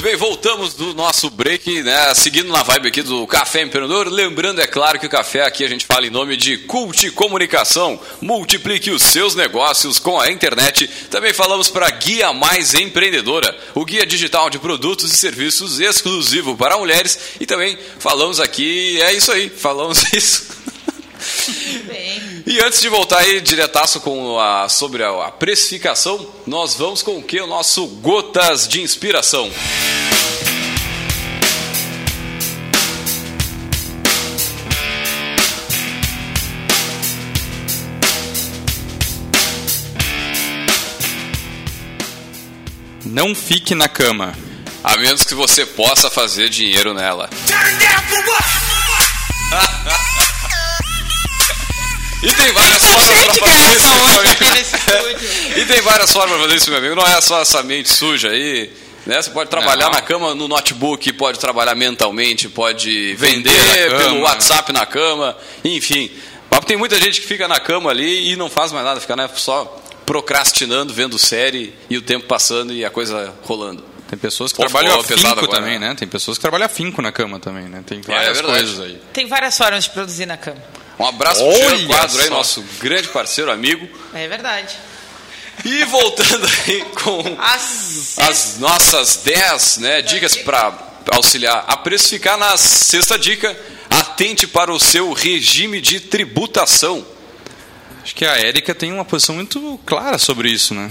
[0.00, 2.14] Muito bem, voltamos do nosso break, né?
[2.14, 4.08] Seguindo na vibe aqui do Café Empreendedor.
[4.08, 8.00] Lembrando, é claro, que o café aqui a gente fala em nome de Cult Comunicação.
[8.18, 10.88] Multiplique os seus negócios com a internet.
[11.10, 16.78] Também falamos para Guia Mais Empreendedora, o guia digital de produtos e serviços exclusivo para
[16.78, 17.18] mulheres.
[17.38, 20.46] E também falamos aqui, é isso aí, falamos isso.
[21.86, 22.29] Bem.
[22.50, 27.16] E antes de voltar aí diretaço com a, sobre a, a precificação, nós vamos com
[27.16, 27.40] o que?
[27.40, 29.48] O nosso Gotas de Inspiração.
[43.04, 44.36] Não fique na cama.
[44.82, 47.30] A menos que você possa fazer dinheiro nela.
[52.22, 55.58] E tem várias formas pra fazer isso, meu amigo.
[55.60, 56.94] E tem várias formas pra fazer isso, meu amigo.
[56.94, 58.70] Não é só essa mente suja aí.
[59.06, 59.20] Né?
[59.20, 59.92] Você pode trabalhar Não.
[59.92, 64.20] na cama, no notebook, pode trabalhar mentalmente, pode vender, Vender pelo.
[64.20, 66.10] WhatsApp na cama, enfim.
[66.50, 69.16] Mas tem muita gente que fica na cama ali e não faz mais nada, fica
[69.16, 69.64] né, só
[70.04, 73.82] procrastinando, vendo série e o tempo passando e a coisa rolando.
[74.08, 75.90] Tem pessoas que Pô, trabalham afinco também, né?
[75.90, 75.94] né?
[75.94, 77.82] Tem pessoas que trabalham afinco na cama também, né?
[77.86, 78.58] Tem várias É verdade.
[78.58, 79.00] coisas aí.
[79.12, 80.60] Tem várias formas de produzir na cama.
[81.00, 82.34] Um abraço pro Olha Jean Quadro aí, só.
[82.34, 83.88] nosso grande parceiro, amigo.
[84.12, 84.76] É verdade.
[85.64, 88.18] E voltando aí com As...
[88.18, 90.72] as nossas 10 né, dicas para
[91.12, 92.36] auxiliar a precificar.
[92.36, 93.58] Na sexta dica,
[93.88, 97.04] atente para o seu regime de tributação.
[98.02, 100.90] Acho que a Érica tem uma posição muito clara sobre isso, né?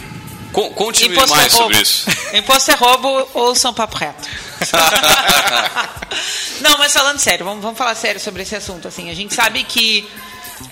[0.52, 2.06] Con- Conte-me Imposto mais é sobre isso.
[2.34, 4.28] Imposto é roubo ou são papo reto?
[6.62, 8.88] Não, mas falando sério, vamos, vamos falar sério sobre esse assunto.
[8.88, 10.08] Assim, a gente sabe que,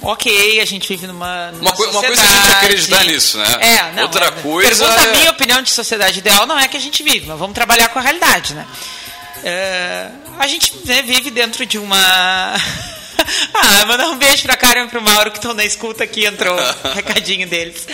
[0.01, 3.03] ok, a gente vive numa, numa Uma, coi- uma coisa é a gente sociedade- acreditar
[3.05, 3.57] nisso, né?
[3.61, 6.67] É, não, Outra é, coisa Pergunta a é- minha opinião de sociedade ideal não é
[6.67, 8.65] que a gente vive, mas vamos trabalhar com a realidade, né?
[9.43, 11.97] É, a gente né, vive dentro de uma.
[13.53, 16.55] ah, mandar um beijo pra Karen e pro Mauro que estão na escuta aqui, entrou
[16.57, 17.87] o recadinho deles.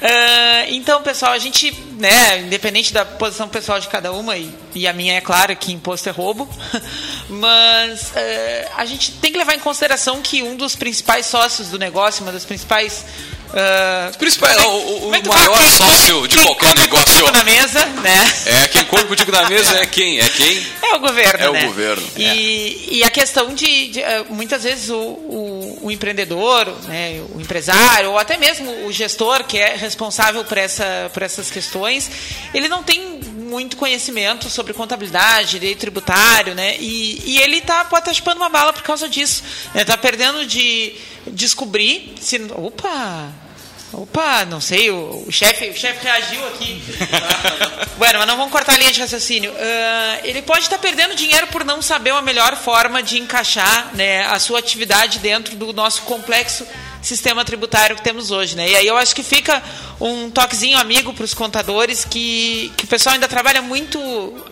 [0.00, 4.86] É, então, pessoal, a gente, né, independente da posição pessoal de cada uma, e, e
[4.86, 6.48] a minha é clara que imposto é roubo,
[7.28, 11.78] mas é, a gente tem que levar em consideração que um dos principais sócios do
[11.78, 13.04] negócio, uma das principais
[13.46, 17.32] Uh, Principal, é, o, o é maior quem, sócio de qualquer negócio.
[17.32, 18.32] na mesa, né?
[18.46, 20.18] É, quem compra o tico na mesa é quem?
[20.18, 20.66] É quem?
[20.82, 21.64] É o governo, É né?
[21.64, 22.08] o governo.
[22.16, 22.94] E, é.
[22.96, 28.10] e a questão de, de uh, muitas vezes, o, o, o, empreendedor, né, o empresário,
[28.10, 32.10] ou até mesmo o gestor, que é responsável por, essa, por essas questões,
[32.52, 36.76] ele não tem muito conhecimento sobre contabilidade, direito tributário, né?
[36.78, 39.42] E, e ele tá, pode estar tá chupando uma bala por causa disso.
[39.74, 40.02] Está né?
[40.02, 40.94] perdendo de
[41.26, 42.40] descobrir se.
[42.52, 43.32] Opa!
[43.92, 46.82] Opa, não sei, o, o chefe o chef reagiu aqui.
[47.96, 49.52] bueno, mas não vamos cortar a linha de raciocínio.
[49.52, 54.26] Uh, ele pode estar perdendo dinheiro por não saber a melhor forma de encaixar né,
[54.26, 56.66] a sua atividade dentro do nosso complexo
[57.06, 58.56] sistema tributário que temos hoje.
[58.56, 58.70] Né?
[58.70, 59.62] E aí eu acho que fica
[60.00, 64.00] um toquezinho amigo para os contadores que, que o pessoal ainda trabalha muito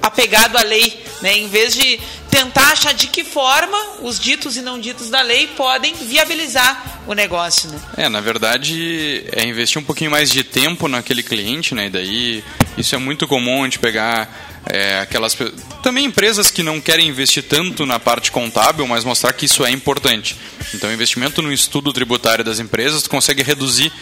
[0.01, 1.37] apegado à lei, né?
[1.37, 5.49] em vez de tentar achar de que forma os ditos e não ditos da lei
[5.49, 7.71] podem viabilizar o negócio.
[7.71, 7.81] Né?
[7.97, 11.87] É, na verdade, é investir um pouquinho mais de tempo naquele cliente, né?
[11.87, 12.45] E daí
[12.77, 15.37] isso é muito comum gente pegar é, aquelas
[15.83, 19.71] também empresas que não querem investir tanto na parte contábil, mas mostrar que isso é
[19.71, 20.37] importante.
[20.75, 23.93] Então, investimento no estudo tributário das empresas, consegue reduzir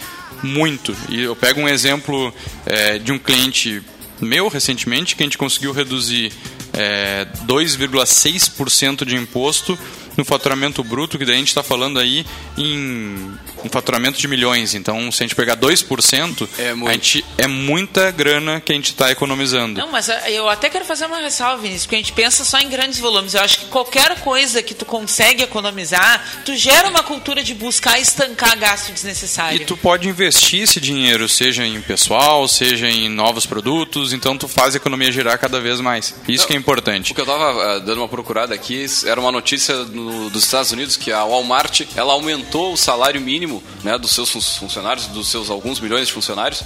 [0.42, 0.96] muito.
[1.09, 2.33] E eu pego um exemplo
[2.64, 3.83] é, de um cliente
[4.20, 6.33] meu recentemente que a gente conseguiu reduzir
[6.72, 9.78] é, 2,6% de imposto
[10.16, 13.32] no faturamento bruto, que daí a gente está falando aí em
[13.64, 14.74] um faturamento de milhões.
[14.74, 16.90] Então, se a gente pegar 2%, é, muito.
[16.90, 19.80] a gente, é muita grana que a gente está economizando.
[19.80, 22.58] Não, mas eh, eu até quero fazer uma ressalva, Vinícius, porque a gente pensa só
[22.58, 23.35] em grandes volumes.
[23.35, 28.00] Eu acho que qualquer coisa que tu consegue economizar, tu gera uma cultura de buscar
[28.00, 29.62] estancar gasto desnecessário.
[29.62, 34.48] E tu pode investir esse dinheiro, seja em pessoal, seja em novos produtos, então tu
[34.48, 36.14] faz a economia girar cada vez mais.
[36.28, 37.12] Isso Não, que é importante.
[37.12, 40.72] O que eu estava uh, dando uma procurada aqui era uma notícia no, dos Estados
[40.72, 45.51] Unidos que a Walmart ela aumentou o salário mínimo né, dos seus funcionários, dos seus
[45.51, 46.62] alguns milhões de funcionários,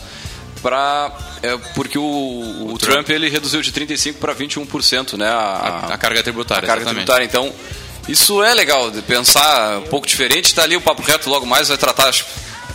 [0.63, 5.29] para é, porque o, o, o Trump, Trump, ele reduziu de 35 para 21%, né,
[5.29, 6.65] a, a, a, carga tributária.
[6.65, 7.07] A carga exatamente.
[7.07, 7.25] tributária.
[7.25, 7.53] Então,
[8.09, 10.47] isso é legal de pensar um pouco diferente.
[10.47, 12.09] Está ali o papo reto logo mais vai tratar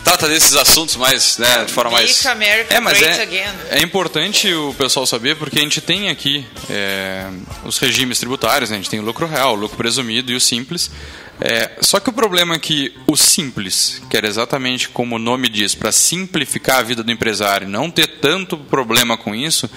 [0.04, 2.24] trata desses assuntos mais, né, de forma mais...
[2.26, 3.28] America é, mas é,
[3.70, 7.26] é importante o pessoal saber porque a gente tem aqui é,
[7.64, 8.76] os regimes tributários, né?
[8.76, 10.90] a gente tem o lucro real, o lucro presumido e o simples.
[11.40, 15.48] É, só que o problema é que o simples, que era exatamente como o nome
[15.48, 19.68] diz, para simplificar a vida do empresário, não ter tanto problema com isso,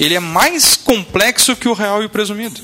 [0.00, 2.60] ele é mais complexo que o real e o presumido.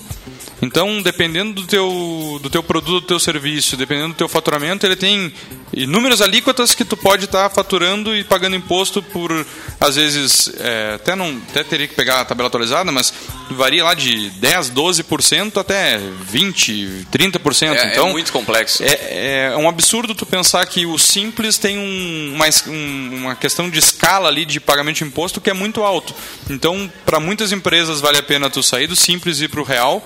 [0.61, 4.97] Então, dependendo do teu, do teu produto, do teu serviço, dependendo do teu faturamento, ele
[4.97, 5.33] tem
[5.73, 9.47] inúmeras alíquotas que tu pode estar tá faturando e pagando imposto por,
[9.81, 13.13] às vezes, é, até, não, até teria que pegar a tabela atualizada, mas
[13.51, 17.75] varia lá de 10, 12% até 20, 30%.
[17.75, 18.83] É, então, é muito complexo.
[18.83, 23.79] É, é um absurdo tu pensar que o simples tem um, uma, uma questão de
[23.79, 26.13] escala ali de pagamento de imposto que é muito alto.
[26.51, 29.65] Então, para muitas empresas vale a pena tu sair do simples e ir para o
[29.65, 30.05] real,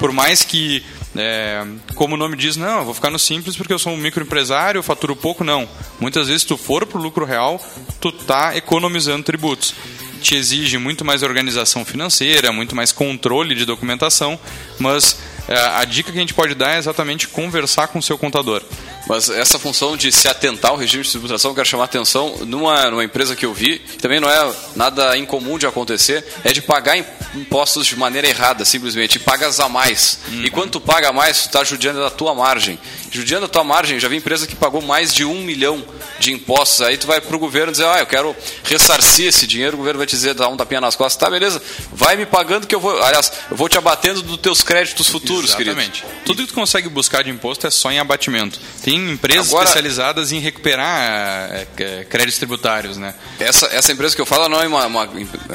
[0.00, 0.82] por mais que,
[1.14, 1.62] é,
[1.94, 4.78] como o nome diz, não, eu vou ficar no simples porque eu sou um microempresário,
[4.78, 5.68] eu faturo pouco, não.
[6.00, 7.62] Muitas vezes, se tu for para o lucro real,
[8.00, 9.74] tu tá economizando tributos.
[10.22, 14.40] Te exige muito mais organização financeira, muito mais controle de documentação,
[14.78, 18.16] mas é, a dica que a gente pode dar é exatamente conversar com o seu
[18.16, 18.62] contador.
[19.10, 22.32] Mas essa função de se atentar ao regime de tributação, eu quero chamar a atenção
[22.46, 26.52] numa, numa empresa que eu vi, que também não é nada incomum de acontecer, é
[26.52, 26.96] de pagar
[27.34, 29.18] impostos de maneira errada, simplesmente.
[29.18, 30.20] Pagas a mais.
[30.28, 30.44] Uhum.
[30.44, 32.78] E quando tu paga a mais, tu está judiando da tua margem.
[33.10, 35.84] Judiando da tua margem, já vi empresa que pagou mais de um milhão
[36.20, 36.82] de impostos.
[36.82, 39.98] Aí tu vai para o governo dizer, ah, eu quero ressarcir esse dinheiro, o governo
[39.98, 41.18] vai te dizer, dá um tapinha nas costas.
[41.18, 41.60] Tá, beleza,
[41.92, 43.02] vai me pagando que eu vou.
[43.02, 46.02] Aliás, eu vou te abatendo dos teus créditos futuros, Exatamente.
[46.02, 46.20] querido.
[46.24, 48.60] Tudo que tu consegue buscar de imposto é só em abatimento.
[48.82, 53.14] Tem empresas Agora, especializadas em recuperar é, é, créditos tributários, né?
[53.38, 55.08] Essa, essa empresa que eu falo não é uma, uma,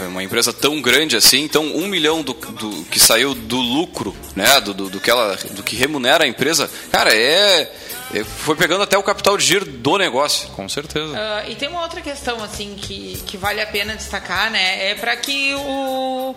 [0.08, 4.60] uma empresa tão grande assim, então um milhão do, do que saiu do lucro, né?
[4.62, 7.72] Do, do, do, que ela, do que remunera a empresa, cara, é,
[8.24, 10.50] foi pegando até o capital de giro do negócio.
[10.50, 11.14] Com certeza.
[11.14, 14.92] Uh, e tem uma outra questão assim que, que vale a pena destacar, né?
[14.92, 16.36] É para que o,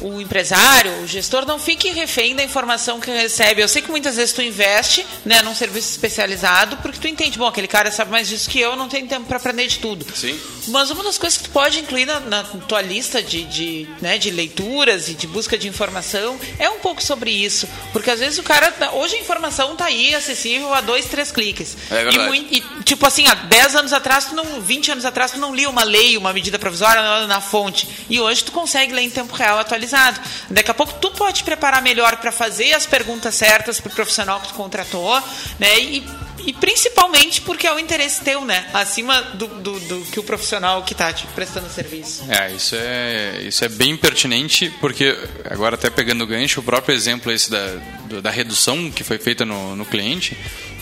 [0.00, 3.62] o empresário, o gestor não fique refém da informação que recebe.
[3.62, 7.46] Eu sei que muitas vezes tu investe, né, num serviço especializado porque tu entende, bom,
[7.46, 10.06] aquele cara sabe mais disso que eu, não tem tempo para aprender de tudo.
[10.14, 10.38] Sim.
[10.68, 14.18] Mas uma das coisas que tu pode incluir na, na tua lista de, de, né,
[14.18, 18.38] de leituras e de busca de informação é um pouco sobre isso, porque às vezes
[18.38, 21.76] o cara hoje a informação está aí acessível a dois, três cliques.
[21.90, 22.46] É verdade.
[22.50, 25.52] E, e, tipo assim, há 10 anos atrás, tu não, 20 anos atrás, tu não
[25.52, 27.88] lia uma lei, uma medida provisória na, na fonte.
[28.08, 30.20] E hoje tu consegue ler em tempo real atualizado.
[30.48, 33.94] Daqui a pouco tu pode te preparar melhor para fazer as perguntas certas para o
[33.94, 35.20] profissional que tu contratou,
[35.58, 35.80] né?
[35.80, 36.04] E,
[36.46, 38.66] e principalmente porque é o interesse teu, né?
[38.72, 42.24] Acima do, do, do que o profissional que está te prestando serviço.
[42.28, 45.16] É, isso é, isso é bem pertinente, porque
[45.48, 47.66] agora até pegando o gancho, o próprio exemplo esse da,
[48.06, 50.36] do- da redução que foi feita no, no cliente,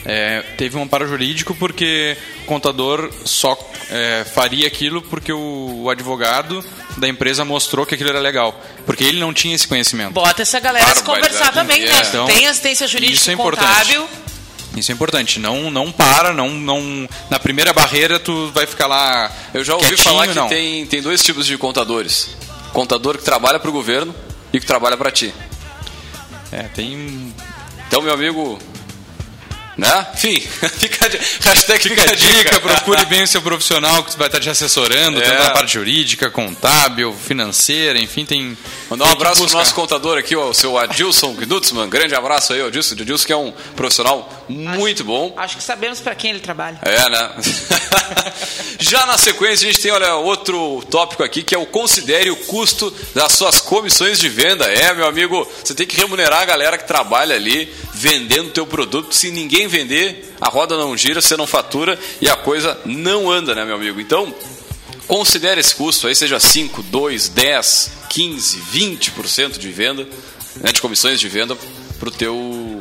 [0.04, 3.58] é, teve um amparo jurídico porque o contador só
[3.90, 6.64] é, faria aquilo porque o, o advogado
[6.96, 10.12] da empresa mostrou que aquilo era legal, porque ele não tinha esse conhecimento.
[10.12, 12.02] Bota essa galera se conversar também, né?
[12.08, 13.66] Então, Tem assistência isso jurídica é e importante.
[13.68, 14.08] contábil.
[14.78, 15.38] Isso é importante.
[15.38, 17.08] Não, não para, não, não.
[17.30, 19.30] Na primeira barreira tu vai ficar lá.
[19.52, 20.48] Eu já ouvi falar que não.
[20.48, 22.30] tem, tem dois tipos de contadores.
[22.72, 24.14] Contador que trabalha para o governo
[24.52, 25.34] e que trabalha para ti.
[26.52, 27.34] É, tem.
[27.86, 28.58] Então, meu amigo.
[29.78, 30.06] Né?
[30.12, 30.40] Enfim,
[30.76, 31.08] fica
[31.42, 35.24] hashtag Fica a dica, procure bem o seu profissional que vai estar te assessorando, É.
[35.24, 38.58] tanto na parte jurídica, contábil, financeira, enfim, tem.
[38.90, 39.58] Mandar um abraço pro buscar.
[39.60, 41.88] nosso contador aqui, ó, o seu Adilson Gnutzmann.
[41.88, 42.96] Grande abraço aí, Adilson.
[42.96, 45.32] Adilson que é um profissional muito bom.
[45.36, 46.80] Acho que sabemos para quem ele trabalha.
[46.82, 47.30] É, né?
[48.80, 52.36] Já na sequência, a gente tem, olha, outro tópico aqui que é o considere o
[52.36, 54.64] custo das suas comissões de venda.
[54.66, 59.12] É, meu amigo, você tem que remunerar a galera que trabalha ali vendendo teu produto.
[59.12, 63.54] Se ninguém vender, a roda não gira, você não fatura e a coisa não anda,
[63.56, 64.00] né, meu amigo?
[64.00, 64.32] Então,
[65.08, 70.06] considere esse custo aí, seja 5, 2, 10, 15, 20% de venda,
[70.56, 71.56] né, de comissões de venda
[71.98, 72.80] para teu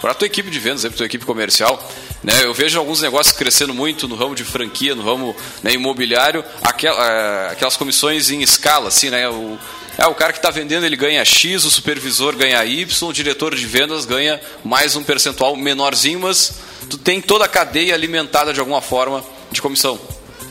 [0.00, 1.76] para a tua equipe de vendas, para a tua equipe comercial.
[2.22, 2.44] Né?
[2.44, 6.94] Eu vejo alguns negócios crescendo muito no ramo de franquia, no ramo né, imobiliário, aquel-
[7.00, 9.28] eh, aquelas comissões em escala, assim, né?
[9.28, 9.58] O,
[9.98, 13.54] é, o cara que está vendendo ele ganha X, o supervisor ganha Y, o diretor
[13.56, 18.60] de vendas ganha mais um percentual menorzinho, mas tu tem toda a cadeia alimentada de
[18.60, 19.98] alguma forma de comissão.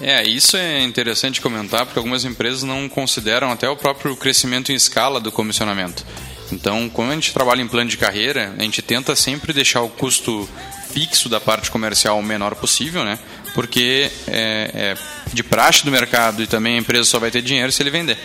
[0.01, 4.75] É, isso é interessante comentar, porque algumas empresas não consideram até o próprio crescimento em
[4.75, 6.05] escala do comissionamento.
[6.51, 9.89] Então, quando a gente trabalha em plano de carreira, a gente tenta sempre deixar o
[9.89, 10.47] custo
[10.91, 13.17] fixo da parte comercial o menor possível, né?
[13.53, 14.97] Porque é, é
[15.33, 18.17] de praxe do mercado e também a empresa só vai ter dinheiro se ele vender.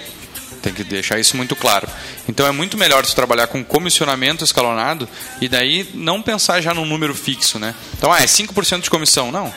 [0.62, 1.88] Tem que deixar isso muito claro.
[2.28, 5.08] Então é muito melhor você trabalhar com comissionamento escalonado
[5.40, 7.74] e daí não pensar já num número fixo, né?
[7.98, 9.32] Então, ah, é 5% de comissão.
[9.32, 9.52] Não.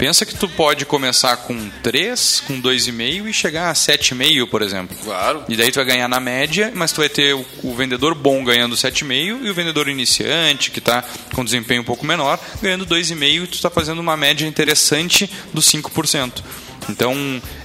[0.00, 4.96] Pensa que tu pode começar com 3, com 2,5 e chegar a 7,5, por exemplo.
[5.04, 5.44] Claro.
[5.46, 8.42] E daí tu vai ganhar na média, mas tu vai ter o, o vendedor bom
[8.42, 11.04] ganhando 7,5 e o vendedor iniciante, que está
[11.34, 15.70] com desempenho um pouco menor, ganhando 2,5 e tu está fazendo uma média interessante dos
[15.70, 16.42] 5%.
[16.88, 17.14] Então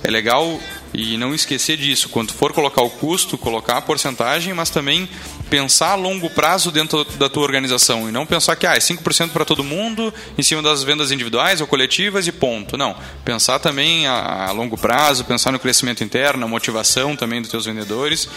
[0.04, 0.60] é legal
[0.98, 2.10] e não esquecer disso.
[2.10, 5.10] Quando for colocar o custo, colocar a porcentagem, mas também
[5.50, 9.32] pensar a longo prazo dentro da tua organização e não pensar que ah, é 5%
[9.32, 12.78] para todo mundo em cima das vendas individuais ou coletivas e ponto.
[12.78, 12.96] Não.
[13.24, 17.66] Pensar também a, a longo prazo, pensar no crescimento interno, na motivação também dos teus
[17.66, 18.30] vendedores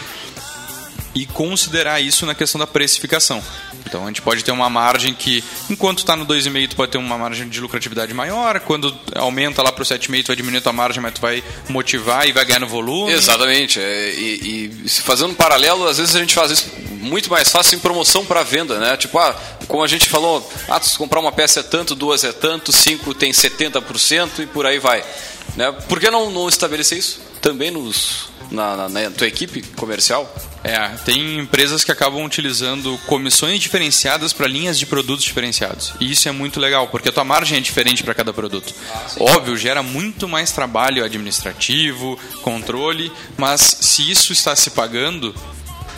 [1.15, 3.43] e considerar isso na questão da precificação.
[3.85, 6.97] Então a gente pode ter uma margem que, enquanto está no 2,5, tu pode ter
[6.97, 10.61] uma margem de lucratividade maior, quando aumenta lá para o 7,5, tu vai diminuir a
[10.61, 13.11] tua margem, mas tu vai motivar e vai ganhar no volume.
[13.11, 13.79] Exatamente.
[13.79, 17.77] É, e, e fazendo um paralelo, às vezes a gente faz isso muito mais fácil
[17.77, 18.95] em promoção para venda, né?
[18.97, 19.35] Tipo, ah,
[19.67, 23.13] como a gente falou, ah, se comprar uma peça é tanto, duas é tanto, cinco
[23.13, 25.03] tem 70% e por aí vai.
[25.55, 25.71] Né?
[25.87, 30.31] Por que não, não estabelecer isso também nos, na, na, na tua equipe comercial?
[30.63, 35.93] É, tem empresas que acabam utilizando comissões diferenciadas para linhas de produtos diferenciados.
[35.99, 38.73] E isso é muito legal, porque a tua margem é diferente para cada produto.
[39.19, 45.33] Óbvio, gera muito mais trabalho administrativo, controle, mas se isso está se pagando,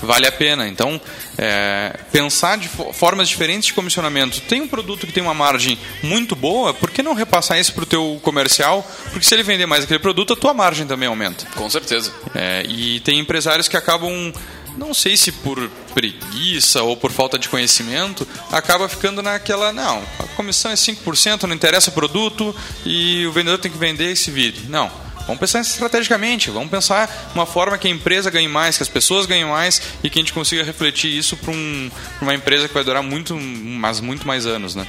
[0.02, 0.68] vale a pena.
[0.68, 1.00] Então,
[1.38, 4.42] é, pensar de fo- formas diferentes de comissionamento.
[4.42, 7.84] Tem um produto que tem uma margem muito boa, por que não repassar isso para
[7.84, 8.86] o teu comercial?
[9.12, 11.46] Porque se ele vender mais aquele produto, a tua margem também aumenta.
[11.56, 12.12] Com certeza.
[12.36, 14.34] É, e tem empresários que acabam,
[14.78, 20.24] não sei se por preguiça ou por falta de conhecimento, acaba ficando naquela, não, a
[20.36, 24.32] comissão é 5%, não interessa o produto e o vendedor tem que vender e se
[24.32, 24.62] vire.
[24.70, 24.90] Não.
[25.26, 29.26] Vamos pensar estrategicamente, vamos pensar uma forma que a empresa ganhe mais, que as pessoas
[29.26, 31.92] ganhem mais e que a gente consiga refletir isso para um,
[32.22, 34.86] uma empresa que vai durar muito, mas muito mais anos, né?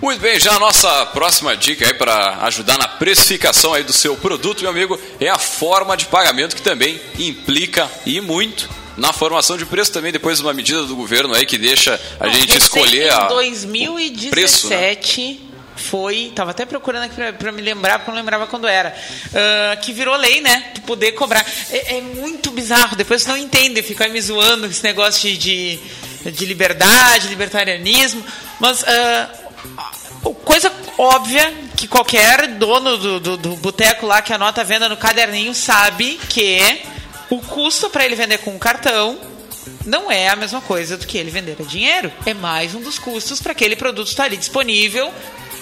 [0.00, 4.14] Muito bem, já a nossa próxima dica aí para ajudar na precificação aí do seu
[4.16, 9.56] produto, meu amigo, é a forma de pagamento que também implica e muito na formação
[9.56, 13.10] de preço também depois de uma medida do governo aí que deixa a gente escolher
[13.12, 13.28] a
[14.18, 14.94] Em o preço, né?
[15.76, 18.94] 2017 foi, tava até procurando aqui pra me lembrar, porque eu não lembrava quando era,
[19.34, 20.72] ah, que virou lei, né?
[20.74, 21.44] Tu poder cobrar.
[21.70, 25.36] É, é muito bizarro, depois você não entende, fica aí me zoando esse negócio de,
[25.36, 28.24] de, de liberdade, libertarianismo,
[28.58, 29.30] mas ah,
[30.44, 34.96] coisa óbvia que qualquer dono do, do, do boteco lá que anota a venda no
[34.96, 36.80] caderninho sabe que
[37.28, 39.18] o custo para ele vender com um cartão
[39.84, 42.12] não é a mesma coisa do que ele vender a dinheiro.
[42.24, 45.12] É mais um dos custos para aquele produto estar ali disponível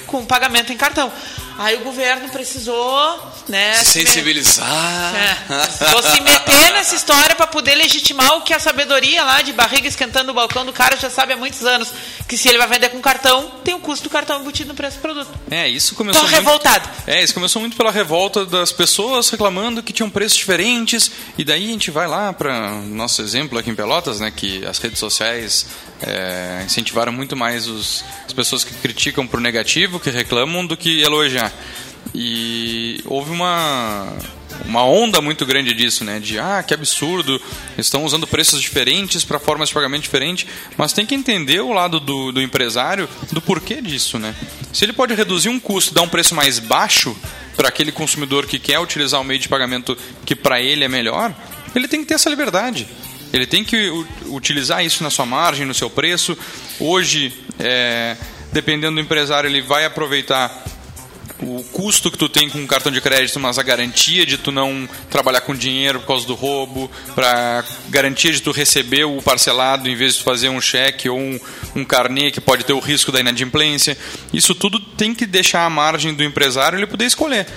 [0.07, 1.13] com pagamento em cartão.
[1.57, 5.15] Aí o governo precisou, né, Se sensibilizar.
[5.15, 9.53] É, precisou se meter nessa história para poder legitimar o que a sabedoria lá de
[9.53, 11.93] barriga esquentando o balcão do cara já sabe há muitos anos,
[12.27, 14.97] que se ele vai vender com cartão, tem o custo do cartão embutido no preço
[14.97, 15.31] do produto.
[15.49, 16.89] É, isso começou Tô muito- revoltado.
[17.07, 21.09] É, isso começou muito pela revolta das pessoas reclamando que tinham preços diferentes.
[21.39, 24.79] E daí a gente vai lá para nosso exemplo aqui em Pelotas, né, que as
[24.79, 25.67] redes sociais
[26.07, 31.01] é, incentivaram muito mais os, as pessoas que criticam pro negativo, que reclamam, do que
[31.03, 31.53] elogiar.
[32.15, 34.13] E houve uma
[34.65, 36.21] uma onda muito grande disso, né?
[36.21, 37.41] De ah, que absurdo,
[37.77, 40.47] estão usando preços diferentes para formas de pagamento diferentes,
[40.77, 44.35] mas tem que entender o lado do, do empresário do porquê disso, né?
[44.73, 47.17] Se ele pode reduzir um custo, dar um preço mais baixo
[47.57, 51.35] para aquele consumidor que quer utilizar o meio de pagamento que para ele é melhor,
[51.75, 52.87] ele tem que ter essa liberdade.
[53.35, 53.91] Ele tem que
[54.27, 56.39] utilizar isso na sua margem, no seu preço.
[56.79, 58.17] Hoje, é,
[58.53, 60.65] dependendo do empresário, ele vai aproveitar
[61.41, 64.53] o custo que tu tem com o cartão de crédito, mas a garantia de tu
[64.53, 69.89] não trabalhar com dinheiro por causa do roubo, para garantia de tu receber o parcelado
[69.89, 71.41] em vez de tu fazer um cheque ou um,
[71.75, 73.99] um carnê que pode ter o risco da inadimplência.
[74.33, 77.49] Isso tudo tem que deixar a margem do empresário ele poder escolher.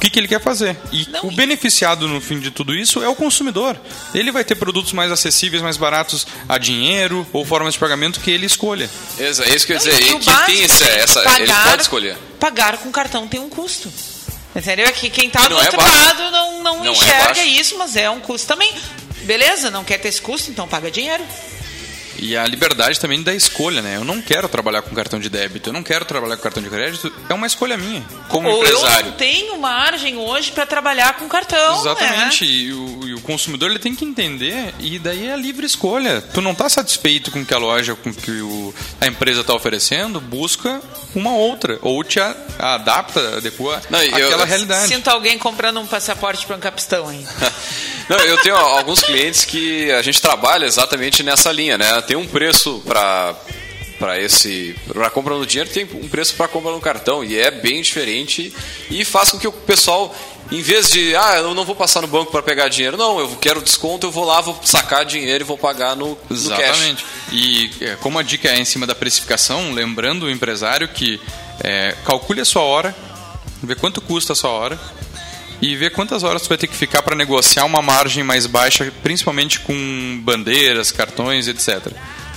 [0.00, 0.78] O que, que ele quer fazer?
[0.90, 3.78] E o beneficiado no fim de tudo isso é o consumidor.
[4.14, 8.30] Ele vai ter produtos mais acessíveis, mais baratos a dinheiro ou formas de pagamento que
[8.30, 8.88] ele escolha.
[9.18, 10.00] É isso que eu ia dizer.
[10.02, 12.16] E E o que tem essa, essa- ele pagar- pode escolher.
[12.40, 13.92] Pagar com cartão tem um custo.
[14.56, 14.86] Entendeu?
[14.86, 15.96] É que quem está do não é outro baixo.
[15.98, 17.40] lado não, não, Não é enxerga baixo.
[17.42, 18.72] isso, mas é um custo também.
[19.24, 21.22] Beleza, não quer ter esse custo, então paga dinheiro.
[22.20, 23.96] E a liberdade também da escolha, né?
[23.96, 26.68] Eu não quero trabalhar com cartão de débito, eu não quero trabalhar com cartão de
[26.68, 28.04] crédito, é uma escolha minha.
[28.28, 29.06] Como Ou empresário.
[29.06, 31.80] eu não tenho margem hoje para trabalhar com cartão.
[31.80, 32.50] Exatamente, né?
[32.50, 36.20] e, o, e o consumidor ele tem que entender, e daí é a livre escolha.
[36.20, 39.40] Tu não está satisfeito com o que a loja, com o que o, a empresa
[39.40, 40.80] está oferecendo, busca
[41.14, 44.88] uma outra, ou te a- adapta, adequa Não, e eu- àquela realidade.
[44.88, 47.24] Sinto alguém comprando um passaporte para um capistão aí.
[48.08, 52.02] Não, eu tenho alguns clientes que a gente trabalha exatamente nessa linha, né?
[52.10, 53.36] Tem um preço para
[53.96, 57.52] para esse para compra no dinheiro, tem um preço para compra no cartão e é
[57.52, 58.52] bem diferente
[58.90, 60.12] e faz com que o pessoal
[60.50, 63.36] em vez de, ah, eu não vou passar no banco para pegar dinheiro, não, eu
[63.40, 66.30] quero desconto, eu vou lá, vou sacar dinheiro e vou pagar no, no cash.
[66.32, 67.06] Exatamente.
[67.30, 71.20] E é, como a dica é em cima da precificação, lembrando o empresário que
[71.62, 72.92] é, calcule a sua hora,
[73.62, 74.80] vê quanto custa a sua hora
[75.60, 78.92] e vê quantas horas tu vai ter que ficar para negociar uma margem mais baixa,
[79.02, 81.92] principalmente com bandeiras, cartões, etc.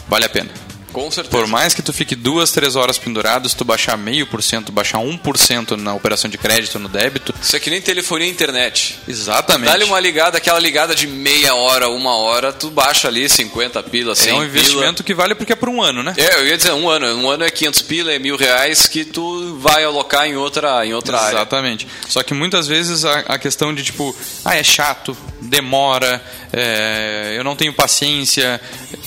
[0.07, 0.49] Vale a pena.
[0.93, 1.35] Com certeza.
[1.35, 4.71] Por mais que tu fique duas, três horas pendurado, se tu baixar meio por cento,
[4.71, 7.33] baixar um por cento na operação de crédito, no débito.
[7.41, 8.99] Isso é que nem telefonia e internet.
[9.07, 9.69] Exatamente.
[9.69, 14.15] Dá-lhe uma ligada, aquela ligada de meia hora, uma hora, tu baixa ali 50 pila,
[14.15, 14.47] 100 É um pila.
[14.47, 16.13] investimento que vale porque é por um ano, né?
[16.15, 17.07] É, eu ia dizer um ano.
[17.17, 20.93] Um ano é 500 pila, é mil reais que tu vai alocar em outra, em
[20.93, 21.37] outra área.
[21.37, 21.87] Exatamente.
[22.07, 24.15] Só que muitas vezes a, a questão de tipo,
[24.45, 28.61] ah, é chato, demora, é, eu não tenho paciência.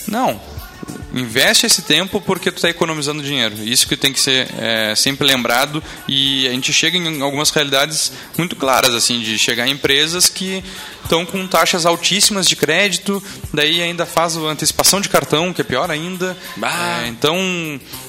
[0.09, 0.41] Não.
[1.17, 3.55] Investe esse tempo porque tu está economizando dinheiro.
[3.65, 8.13] Isso que tem que ser é, sempre lembrado e a gente chega em algumas realidades
[8.37, 10.63] muito claras assim de chegar em empresas que
[11.03, 13.23] estão com taxas altíssimas de crédito,
[13.55, 16.37] daí ainda faz a antecipação de cartão, que é pior ainda.
[16.61, 17.37] É, então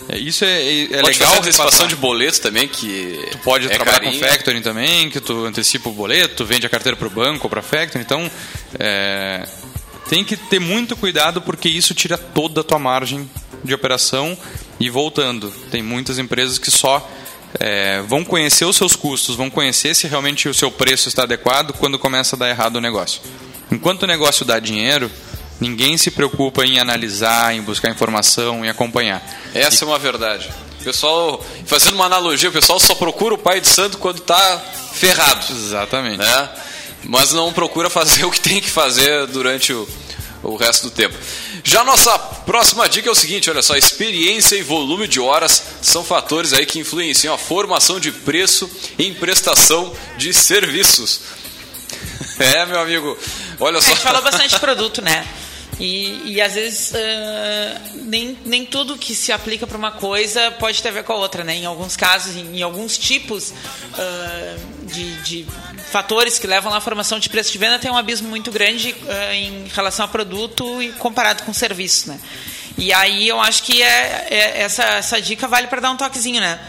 [0.09, 1.27] é, isso é, é Pode legal.
[1.27, 1.87] fazer antecipação repassar.
[1.87, 4.19] de boleto também, que Tu pode é trabalhar carinho.
[4.19, 7.49] com factoring também, que tu antecipa o boleto, vende a carteira para o banco ou
[7.49, 8.03] para factoring.
[8.03, 8.31] Então,
[8.79, 9.47] é,
[10.09, 13.29] tem que ter muito cuidado porque isso tira toda a tua margem
[13.63, 14.37] de operação.
[14.79, 17.09] E voltando, tem muitas empresas que só
[17.59, 21.73] é, vão conhecer os seus custos, vão conhecer se realmente o seu preço está adequado
[21.73, 23.21] quando começa a dar errado o negócio.
[23.71, 25.11] Enquanto o negócio dá dinheiro,
[25.59, 29.23] ninguém se preocupa em analisar, em buscar informação, em acompanhar.
[29.53, 30.49] Essa é uma verdade.
[30.79, 34.59] O pessoal, fazendo uma analogia, o pessoal só procura o pai de santo quando está
[34.93, 35.45] ferrado.
[35.51, 36.19] Exatamente.
[36.19, 36.49] Né?
[37.07, 39.87] Mas não procura fazer o que tem que fazer durante o,
[40.43, 41.15] o resto do tempo.
[41.63, 45.61] Já a nossa próxima dica é o seguinte, olha só, experiência e volume de horas
[45.81, 51.21] são fatores aí que influenciam a formação de preço em prestação de serviços.
[52.39, 53.17] É, meu amigo,
[53.59, 53.89] olha A só.
[53.89, 55.25] gente falou bastante de produto, né?
[55.79, 60.81] E, e às vezes ah, nem, nem tudo que se aplica para uma coisa pode
[60.81, 61.55] ter a ver com a outra, né?
[61.55, 63.53] Em alguns casos, em, em alguns tipos
[63.93, 65.47] ah, de, de
[65.91, 69.33] fatores que levam à formação de preço de venda, tem um abismo muito grande ah,
[69.35, 72.19] em relação a produto e comparado com serviço, né?
[72.77, 76.39] E aí eu acho que é, é- essa, essa dica vale para dar um toquezinho,
[76.41, 76.59] né?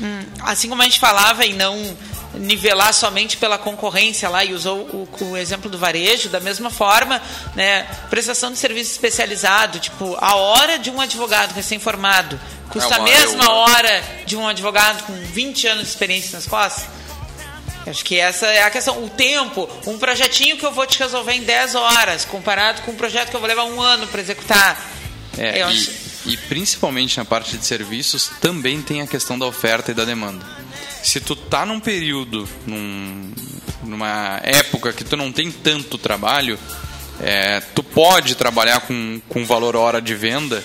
[0.00, 1.96] Hum, assim como a gente falava em não
[2.36, 7.20] nivelar somente pela concorrência lá e usou o, o exemplo do varejo, da mesma forma,
[7.54, 12.38] né, prestação de serviço especializado, tipo, a hora de um advogado recém-formado
[12.70, 16.46] custa É a mesma eu- hora de um advogado com 20 anos de experiência nas
[16.46, 16.84] costas?
[17.86, 19.04] Acho que essa é a questão.
[19.04, 22.96] O tempo, um projetinho que eu vou te resolver em 10 horas, comparado com um
[22.96, 24.84] projeto que eu vou levar um ano para executar.
[25.38, 25.90] É, Eu e, acho-
[26.26, 30.44] e principalmente na parte de serviços também tem a questão da oferta e da demanda.
[31.06, 33.30] Se tu tá num período, num-
[33.84, 36.58] numa época que tu não tem tanto trabalho,
[37.20, 40.62] é, tu pode trabalhar com, com valor hora de venda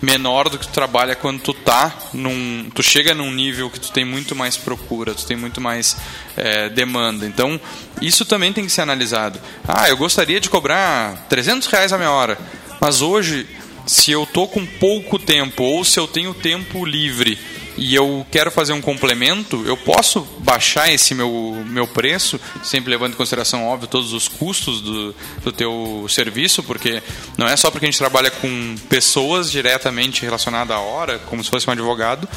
[0.00, 3.92] menor do que tu trabalha quando tu tá num, tu chega num nível que tu
[3.92, 5.94] tem muito mais procura, tu tem muito mais
[6.38, 7.26] é, demanda.
[7.26, 7.60] Então
[8.00, 9.38] isso também tem que ser analisado.
[9.68, 12.38] Ah, eu gostaria de cobrar 300 reais a minha hora,
[12.80, 13.46] mas hoje
[13.86, 17.38] se eu tô com pouco tempo ou se eu tenho tempo livre
[17.76, 23.14] e eu quero fazer um complemento, eu posso baixar esse meu, meu preço, sempre levando
[23.14, 27.02] em consideração, óbvio, todos os custos do, do teu serviço, porque
[27.38, 31.48] não é só porque a gente trabalha com pessoas diretamente relacionadas à hora, como se
[31.50, 32.28] fosse um advogado,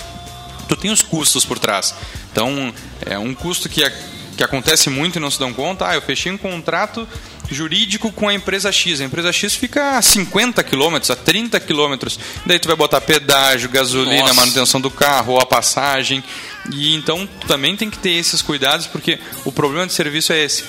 [0.69, 1.93] tu tem os custos por trás.
[2.31, 2.73] Então,
[3.05, 3.91] é um custo que, a-
[4.37, 7.07] que acontece muito e não se dão conta, ah, eu fechei um contrato
[7.49, 9.01] jurídico com a empresa X.
[9.01, 12.19] A empresa X fica a 50 quilômetros, a 30 quilômetros.
[12.45, 14.33] Daí tu vai botar pedágio, gasolina, Nossa.
[14.33, 16.23] manutenção do carro, ou a passagem.
[16.73, 20.43] E então tu também tem que ter esses cuidados, porque o problema de serviço é
[20.43, 20.63] esse.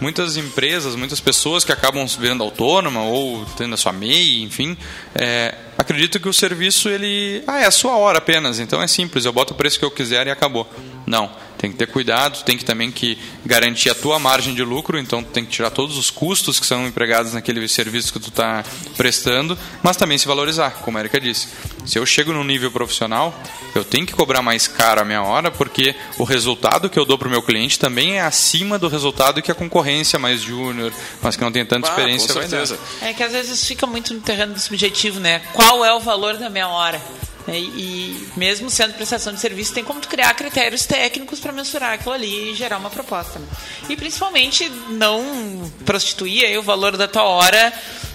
[0.00, 4.76] Muitas empresas, muitas pessoas que acabam se virando autônoma ou tendo a sua MEI, enfim,
[5.14, 9.24] é, acreditam que o serviço ele ah, é a sua hora apenas, então é simples,
[9.24, 10.68] eu boto o preço que eu quiser e acabou.
[11.06, 11.30] Não,
[11.62, 15.22] tem que ter cuidado, tem que também que garantir a tua margem de lucro, então
[15.22, 18.64] tu tem que tirar todos os custos que são empregados naquele serviço que tu está
[18.96, 21.46] prestando, mas também se valorizar, como a Erika disse.
[21.86, 23.32] Se eu chego num nível profissional,
[23.76, 27.16] eu tenho que cobrar mais caro a minha hora, porque o resultado que eu dou
[27.16, 30.92] para o meu cliente também é acima do resultado que a concorrência mais júnior,
[31.22, 32.66] mas que não tem tanta Ah, experiência com vai dar.
[32.66, 32.78] certeza.
[33.02, 35.40] É que às vezes fica muito no terreno do subjetivo, né?
[35.52, 37.00] Qual é o valor da minha hora?
[37.48, 41.94] É, E mesmo sendo prestação de serviço, tem como tu criar critérios técnicos para mensurar
[41.94, 43.38] aquilo ali e gerar uma proposta.
[43.38, 43.46] né?
[43.88, 47.72] E principalmente não prostituir o valor da tua hora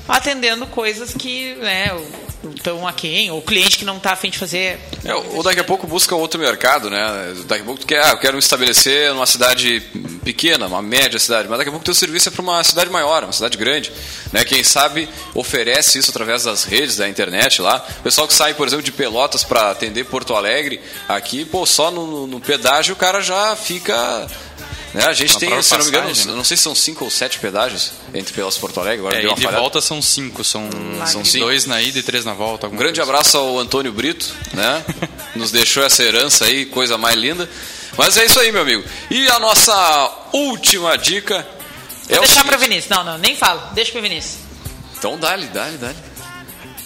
[0.07, 1.87] atendendo coisas que né,
[2.55, 4.79] estão a quem, ou o cliente que não está afim de fazer.
[5.03, 7.33] É, ou daqui a pouco busca outro mercado, né?
[7.45, 9.81] Daqui a pouco tu quer, ah, eu quero me estabelecer numa cidade
[10.23, 13.23] pequena, uma média cidade, mas daqui a pouco teu serviço é para uma cidade maior,
[13.23, 13.91] uma cidade grande,
[14.31, 14.43] né?
[14.43, 17.85] Quem sabe oferece isso através das redes da internet lá.
[17.99, 21.91] O pessoal que sai, por exemplo, de Pelotas para atender Porto Alegre, aqui, pô, só
[21.91, 24.27] no, no pedágio o cara já fica
[24.97, 25.05] né?
[25.05, 26.23] A gente Na tem, se não me engano, né?
[26.35, 28.99] não sei se são cinco ou sete pedágios entre Pelotas e Porto Alegre.
[28.99, 29.61] Agora É, deu e de falhada.
[29.61, 30.69] volta são cinco, são,
[31.05, 31.73] São dois cinco.
[31.73, 32.67] na ida e três na volta.
[32.67, 33.03] Um grande coisa.
[33.11, 34.83] abraço ao Antônio Brito, né?
[35.35, 37.49] Nos deixou essa herança aí, coisa mais linda.
[37.97, 38.83] Mas é isso aí, meu amigo.
[39.09, 41.47] E a nossa última dica
[42.09, 42.69] é Vou o deixar para seguinte.
[42.69, 42.89] Vinícius.
[42.97, 43.61] Não, não, nem falo.
[43.73, 44.35] Deixa para Vinícius.
[44.97, 45.95] Então dá-lhe, dá-lhe, dá-lhe.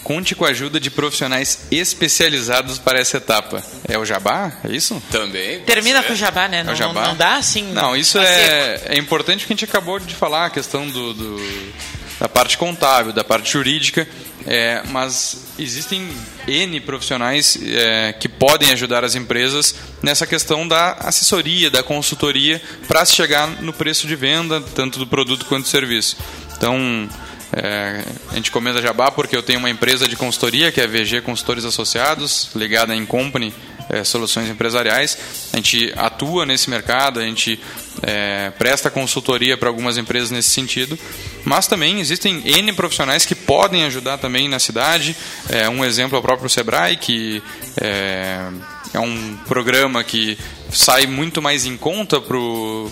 [0.04, 3.64] Conte com a ajuda de profissionais especializados para essa etapa.
[3.88, 4.52] É o Jabá?
[4.64, 5.02] É isso?
[5.12, 5.60] Também.
[5.62, 6.60] Termina com o jabá, né?
[6.60, 6.93] É Não, o Jabá?
[7.02, 7.72] não, não dá assim.
[7.72, 11.72] Não, isso é, é importante que a gente acabou de falar, a questão do, do-
[12.20, 14.08] da parte contábil, da parte jurídica,
[14.45, 16.08] é, mas existem
[16.47, 19.74] N profissionais é, que podem ajudar as empresas
[20.04, 25.08] nessa questão da assessoria, da consultoria, para se chegar no preço de venda, tanto do
[25.08, 26.16] produto quanto do serviço.
[26.56, 27.10] Então,
[27.54, 30.88] é, a gente comenta Jabá porque eu tenho uma empresa de consultoria, que é a
[30.88, 33.54] VG Consultores Associados, ligada em Company,
[33.89, 35.18] é, Soluções Empresariais.
[35.52, 37.60] A gente atua nesse mercado, a gente
[38.02, 40.97] é, presta consultoria para algumas empresas nesse sentido,
[41.43, 45.16] mas também existem N profissionais que podem ajudar também na cidade.
[45.49, 47.43] É, um exemplo é o próprio Sebrae, que
[47.82, 48.47] é,
[48.93, 50.38] é um programa que
[50.72, 52.89] sai muito mais em conta para o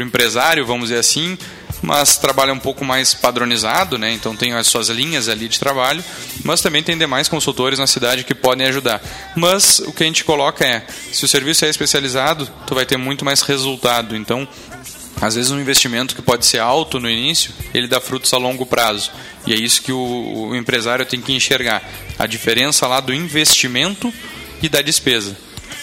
[0.00, 1.38] empresário, vamos dizer assim,
[1.84, 4.10] mas trabalha um pouco mais padronizado, né?
[4.10, 6.02] então tem as suas linhas ali de trabalho,
[6.42, 9.02] mas também tem demais consultores na cidade que podem ajudar.
[9.36, 10.82] Mas o que a gente coloca é,
[11.12, 14.48] se o serviço é especializado, tu vai ter muito mais resultado, então
[15.20, 18.64] às vezes um investimento que pode ser alto no início, ele dá frutos a longo
[18.64, 19.10] prazo.
[19.46, 21.82] E é isso que o, o empresário tem que enxergar.
[22.18, 24.12] A diferença lá do investimento
[24.62, 25.36] e da despesa.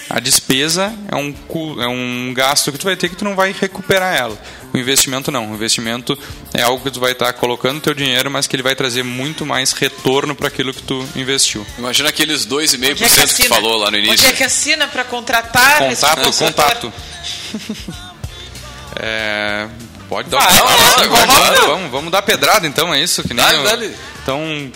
[0.10, 1.34] A despesa é um,
[1.80, 4.38] é um gasto que tu vai ter que tu não vai recuperar ela.
[4.74, 5.52] O investimento não.
[5.52, 6.18] O investimento
[6.54, 9.46] é algo que tu vai estar colocando teu dinheiro, mas que ele vai trazer muito
[9.46, 11.66] mais retorno para aquilo que tu investiu.
[11.78, 13.50] Imagina aqueles 2,5% Onde é que, tu assina?
[13.50, 14.28] falou lá no Onde início.
[14.28, 15.92] é que assina para contratar?
[15.92, 16.54] esse Contato, consultor?
[16.66, 16.94] contato.
[19.00, 19.68] É,
[20.10, 20.40] pode dar.
[20.40, 21.68] Vai, vai, vai, vai, vamos, vai.
[21.68, 23.24] vamos, vamos dar pedrada então, é isso?
[23.24, 23.96] Que nem Dale, eu- dale.
[24.22, 24.72] Então,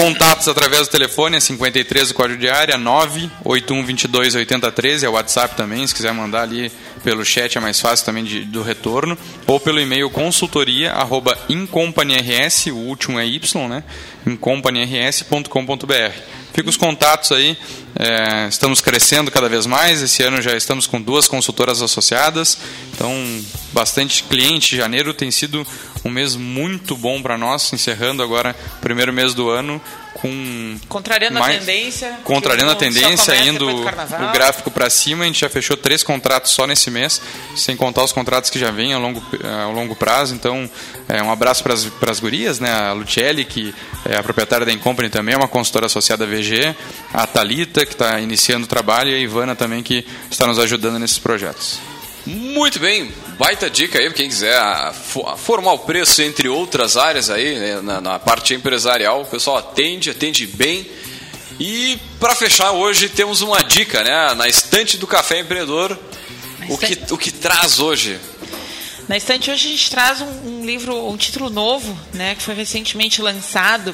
[0.00, 5.54] contatos através do telefone é 53 o código de área 98122 8013, é o WhatsApp
[5.54, 6.72] também, se quiser mandar ali
[7.04, 12.64] pelo chat é mais fácil também de- do retorno, ou pelo e-mail consultoria arroba incompanyrs,
[12.66, 13.84] o último é y, né?
[14.26, 16.12] incompanyrs.com.br.
[16.52, 17.56] Fica os contatos aí.
[17.94, 20.02] É, estamos crescendo cada vez mais.
[20.02, 22.58] Esse ano já estamos com duas consultoras associadas.
[22.94, 23.12] Então,
[23.72, 24.76] bastante cliente.
[24.76, 25.66] Janeiro tem sido
[26.04, 29.80] um mês muito bom para nós, encerrando agora o primeiro mês do ano
[30.20, 35.40] com contrariando mais, a tendência contrariando a tendência indo o gráfico para cima a gente
[35.40, 37.20] já fechou três contratos só nesse mês
[37.56, 40.34] sem contar os contratos que já vêm a longo a longo prazo.
[40.34, 40.68] Então
[41.08, 42.70] é, um abraço para as gurias né?
[42.70, 46.74] A Lucelli que é a proprietária da Incompany também é uma consultora associada à VG
[47.14, 50.98] a Talita que está iniciando o trabalho e a Ivana também que está nos ajudando
[50.98, 51.89] nesses projetos
[52.26, 54.60] muito bem, baita dica aí quem quiser
[55.38, 59.22] formar o preço entre outras áreas aí, né, na, na, parte empresarial.
[59.22, 60.86] O pessoal atende, atende bem.
[61.58, 64.34] E para fechar hoje temos uma dica, né?
[64.34, 65.98] Na estante do Café Empreendedor,
[66.68, 68.18] o que, o que traz hoje?
[69.08, 72.54] Na estante hoje a gente traz um, um, livro, um título novo, né, que foi
[72.54, 73.92] recentemente lançado,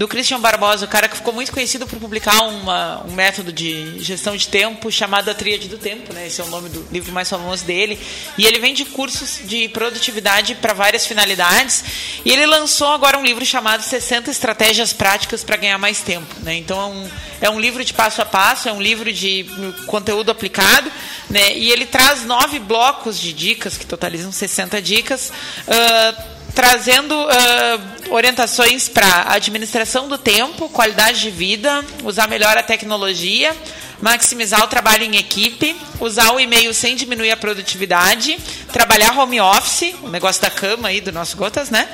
[0.00, 4.02] do Christian Barbosa, o cara que ficou muito conhecido por publicar uma, um método de
[4.02, 7.12] gestão de tempo chamado A Tríade do Tempo, né, esse é o nome do livro
[7.12, 8.00] mais famoso dele,
[8.38, 11.84] e ele vende cursos de produtividade para várias finalidades,
[12.24, 16.34] e ele lançou agora um livro chamado 60 Estratégias Práticas para Ganhar Mais Tempo.
[16.40, 17.10] Né, então é um,
[17.42, 19.44] é um livro de passo a passo, é um livro de
[19.84, 20.90] conteúdo aplicado,
[21.28, 25.32] né, e ele traz nove blocos de dicas que totalizam 60 60 dicas,
[25.66, 33.54] uh, trazendo uh, orientações para administração do tempo, qualidade de vida, usar melhor a tecnologia,
[34.00, 38.38] maximizar o trabalho em equipe, usar o e-mail sem diminuir a produtividade,
[38.72, 41.88] trabalhar home office, o negócio da cama aí do nosso Gotas, né?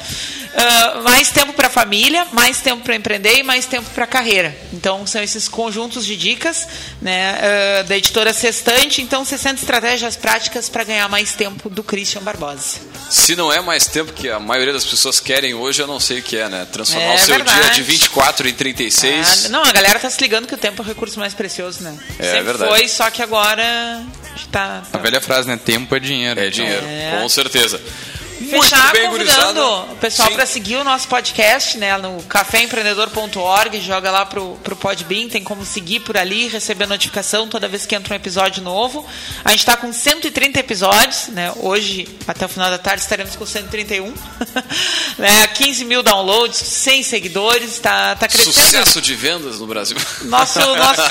[0.57, 4.07] Uh, mais tempo para a família, mais tempo para empreender e mais tempo para a
[4.07, 4.57] carreira.
[4.72, 6.66] Então, são esses conjuntos de dicas
[7.02, 9.02] né, uh, da editora Sextante.
[9.02, 12.78] Então, 60 estratégias práticas para ganhar mais tempo do Christian Barbosa.
[13.11, 16.20] Se não é mais tempo que a maioria das pessoas querem hoje, eu não sei
[16.20, 16.66] o que é, né?
[16.72, 17.61] Transformar é, o seu verdade.
[17.61, 19.46] dia de 24 em 36.
[19.46, 21.82] Ah, não, a galera tá se ligando que o tempo é o recurso mais precioso,
[21.82, 21.95] né?
[22.18, 22.70] É, Sempre verdade.
[22.70, 24.05] foi, só que agora
[24.51, 24.99] Tá, tá.
[24.99, 25.59] A velha frase, né?
[25.62, 26.38] Tempo é dinheiro.
[26.40, 27.18] É dinheiro, é.
[27.20, 27.80] com certeza.
[28.39, 29.93] Fechar bem, convidando gurizada.
[29.93, 35.28] o pessoal para seguir o nosso podcast, né, no caféempreendedor.org, joga lá pro, pro Podbean,
[35.28, 39.07] tem como seguir por ali, receber notificação toda vez que entra um episódio novo.
[39.45, 43.47] A gente está com 130 episódios, né, hoje, até o final da tarde, estaremos com
[43.47, 44.12] 131.
[45.18, 48.53] né, 15 mil downloads, 100 seguidores, está tá crescendo.
[48.53, 49.97] Sucesso de vendas no Brasil.
[50.22, 51.03] Nosso, nosso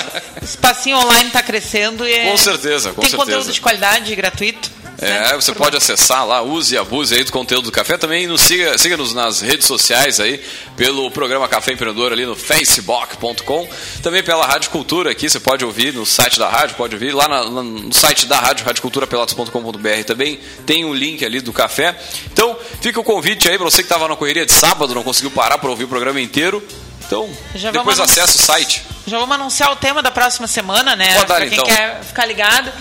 [0.44, 2.08] espacinho online está crescendo.
[2.08, 3.18] E é, com certeza, com tem certeza.
[3.18, 4.85] conteúdo de qualidade, gratuito.
[5.02, 7.98] É, você pode acessar lá, use e abuse aí do conteúdo do café.
[7.98, 10.44] Também nos siga, siga-nos nas redes sociais aí,
[10.78, 13.68] pelo programa Café Empreendedor ali no facebook.com.
[14.02, 17.28] Também pela Rádio Cultura aqui, você pode ouvir no site da rádio, pode ouvir lá,
[17.28, 21.96] na, no site da rádio, radioculturapelotas.com.br também tem um link ali do café.
[22.32, 25.32] Então, fica o convite aí para você que estava na correria de sábado, não conseguiu
[25.32, 26.66] parar para ouvir o programa inteiro.
[27.06, 28.84] Então, Já depois acessa o site.
[29.06, 31.14] Já vamos anunciar o tema da próxima semana, né?
[31.14, 31.66] Pode dar, pra quem então.
[31.66, 32.72] quer ficar ligado.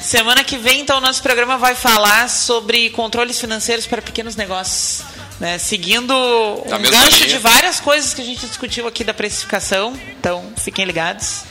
[0.00, 5.02] Semana que vem, então, o nosso programa vai falar sobre controles financeiros para pequenos negócios.
[5.38, 5.58] Né?
[5.58, 7.28] Seguindo um gancho linha.
[7.28, 9.98] de várias coisas que a gente discutiu aqui da precificação.
[10.18, 11.44] Então, fiquem ligados.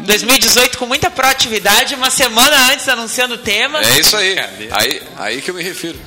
[0.00, 3.80] 2018 com muita proatividade, uma semana antes anunciando o tema.
[3.82, 4.36] É isso aí.
[4.70, 5.98] Aí, aí que eu me refiro.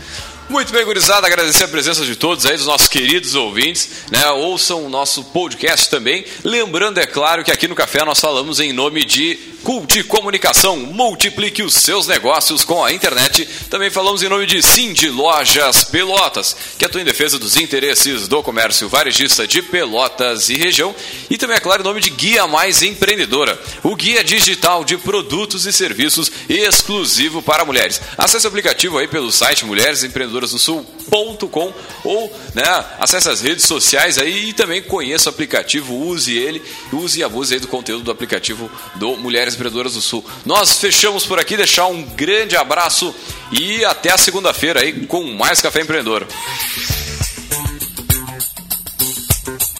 [0.49, 4.29] Muito bem, gurizada, agradecer a presença de todos aí, dos nossos queridos ouvintes, né?
[4.29, 6.25] Ouçam o nosso podcast também.
[6.43, 10.75] Lembrando, é claro, que aqui no Café nós falamos em nome de Cult Comunicação.
[10.77, 13.47] Multiplique os seus negócios com a internet.
[13.69, 18.43] Também falamos em nome de Cindy Lojas Pelotas, que atua em defesa dos interesses do
[18.43, 20.93] comércio varejista de Pelotas e região.
[21.29, 25.65] E também, é claro, em nome de Guia Mais Empreendedora, o guia digital de produtos
[25.65, 28.01] e serviços exclusivo para mulheres.
[28.17, 31.73] Acesse o aplicativo aí pelo site Mulheres Empreendedoras empreendedorasdosul.com
[32.03, 32.63] ou né,
[32.99, 36.61] acesse as redes sociais aí e também conheça o aplicativo, use ele,
[36.91, 40.25] use e abuse aí do conteúdo do aplicativo do Mulheres Empreendedoras do Sul.
[40.45, 43.13] Nós fechamos por aqui, deixar um grande abraço
[43.51, 46.27] e até a segunda-feira aí com mais Café Empreendedor.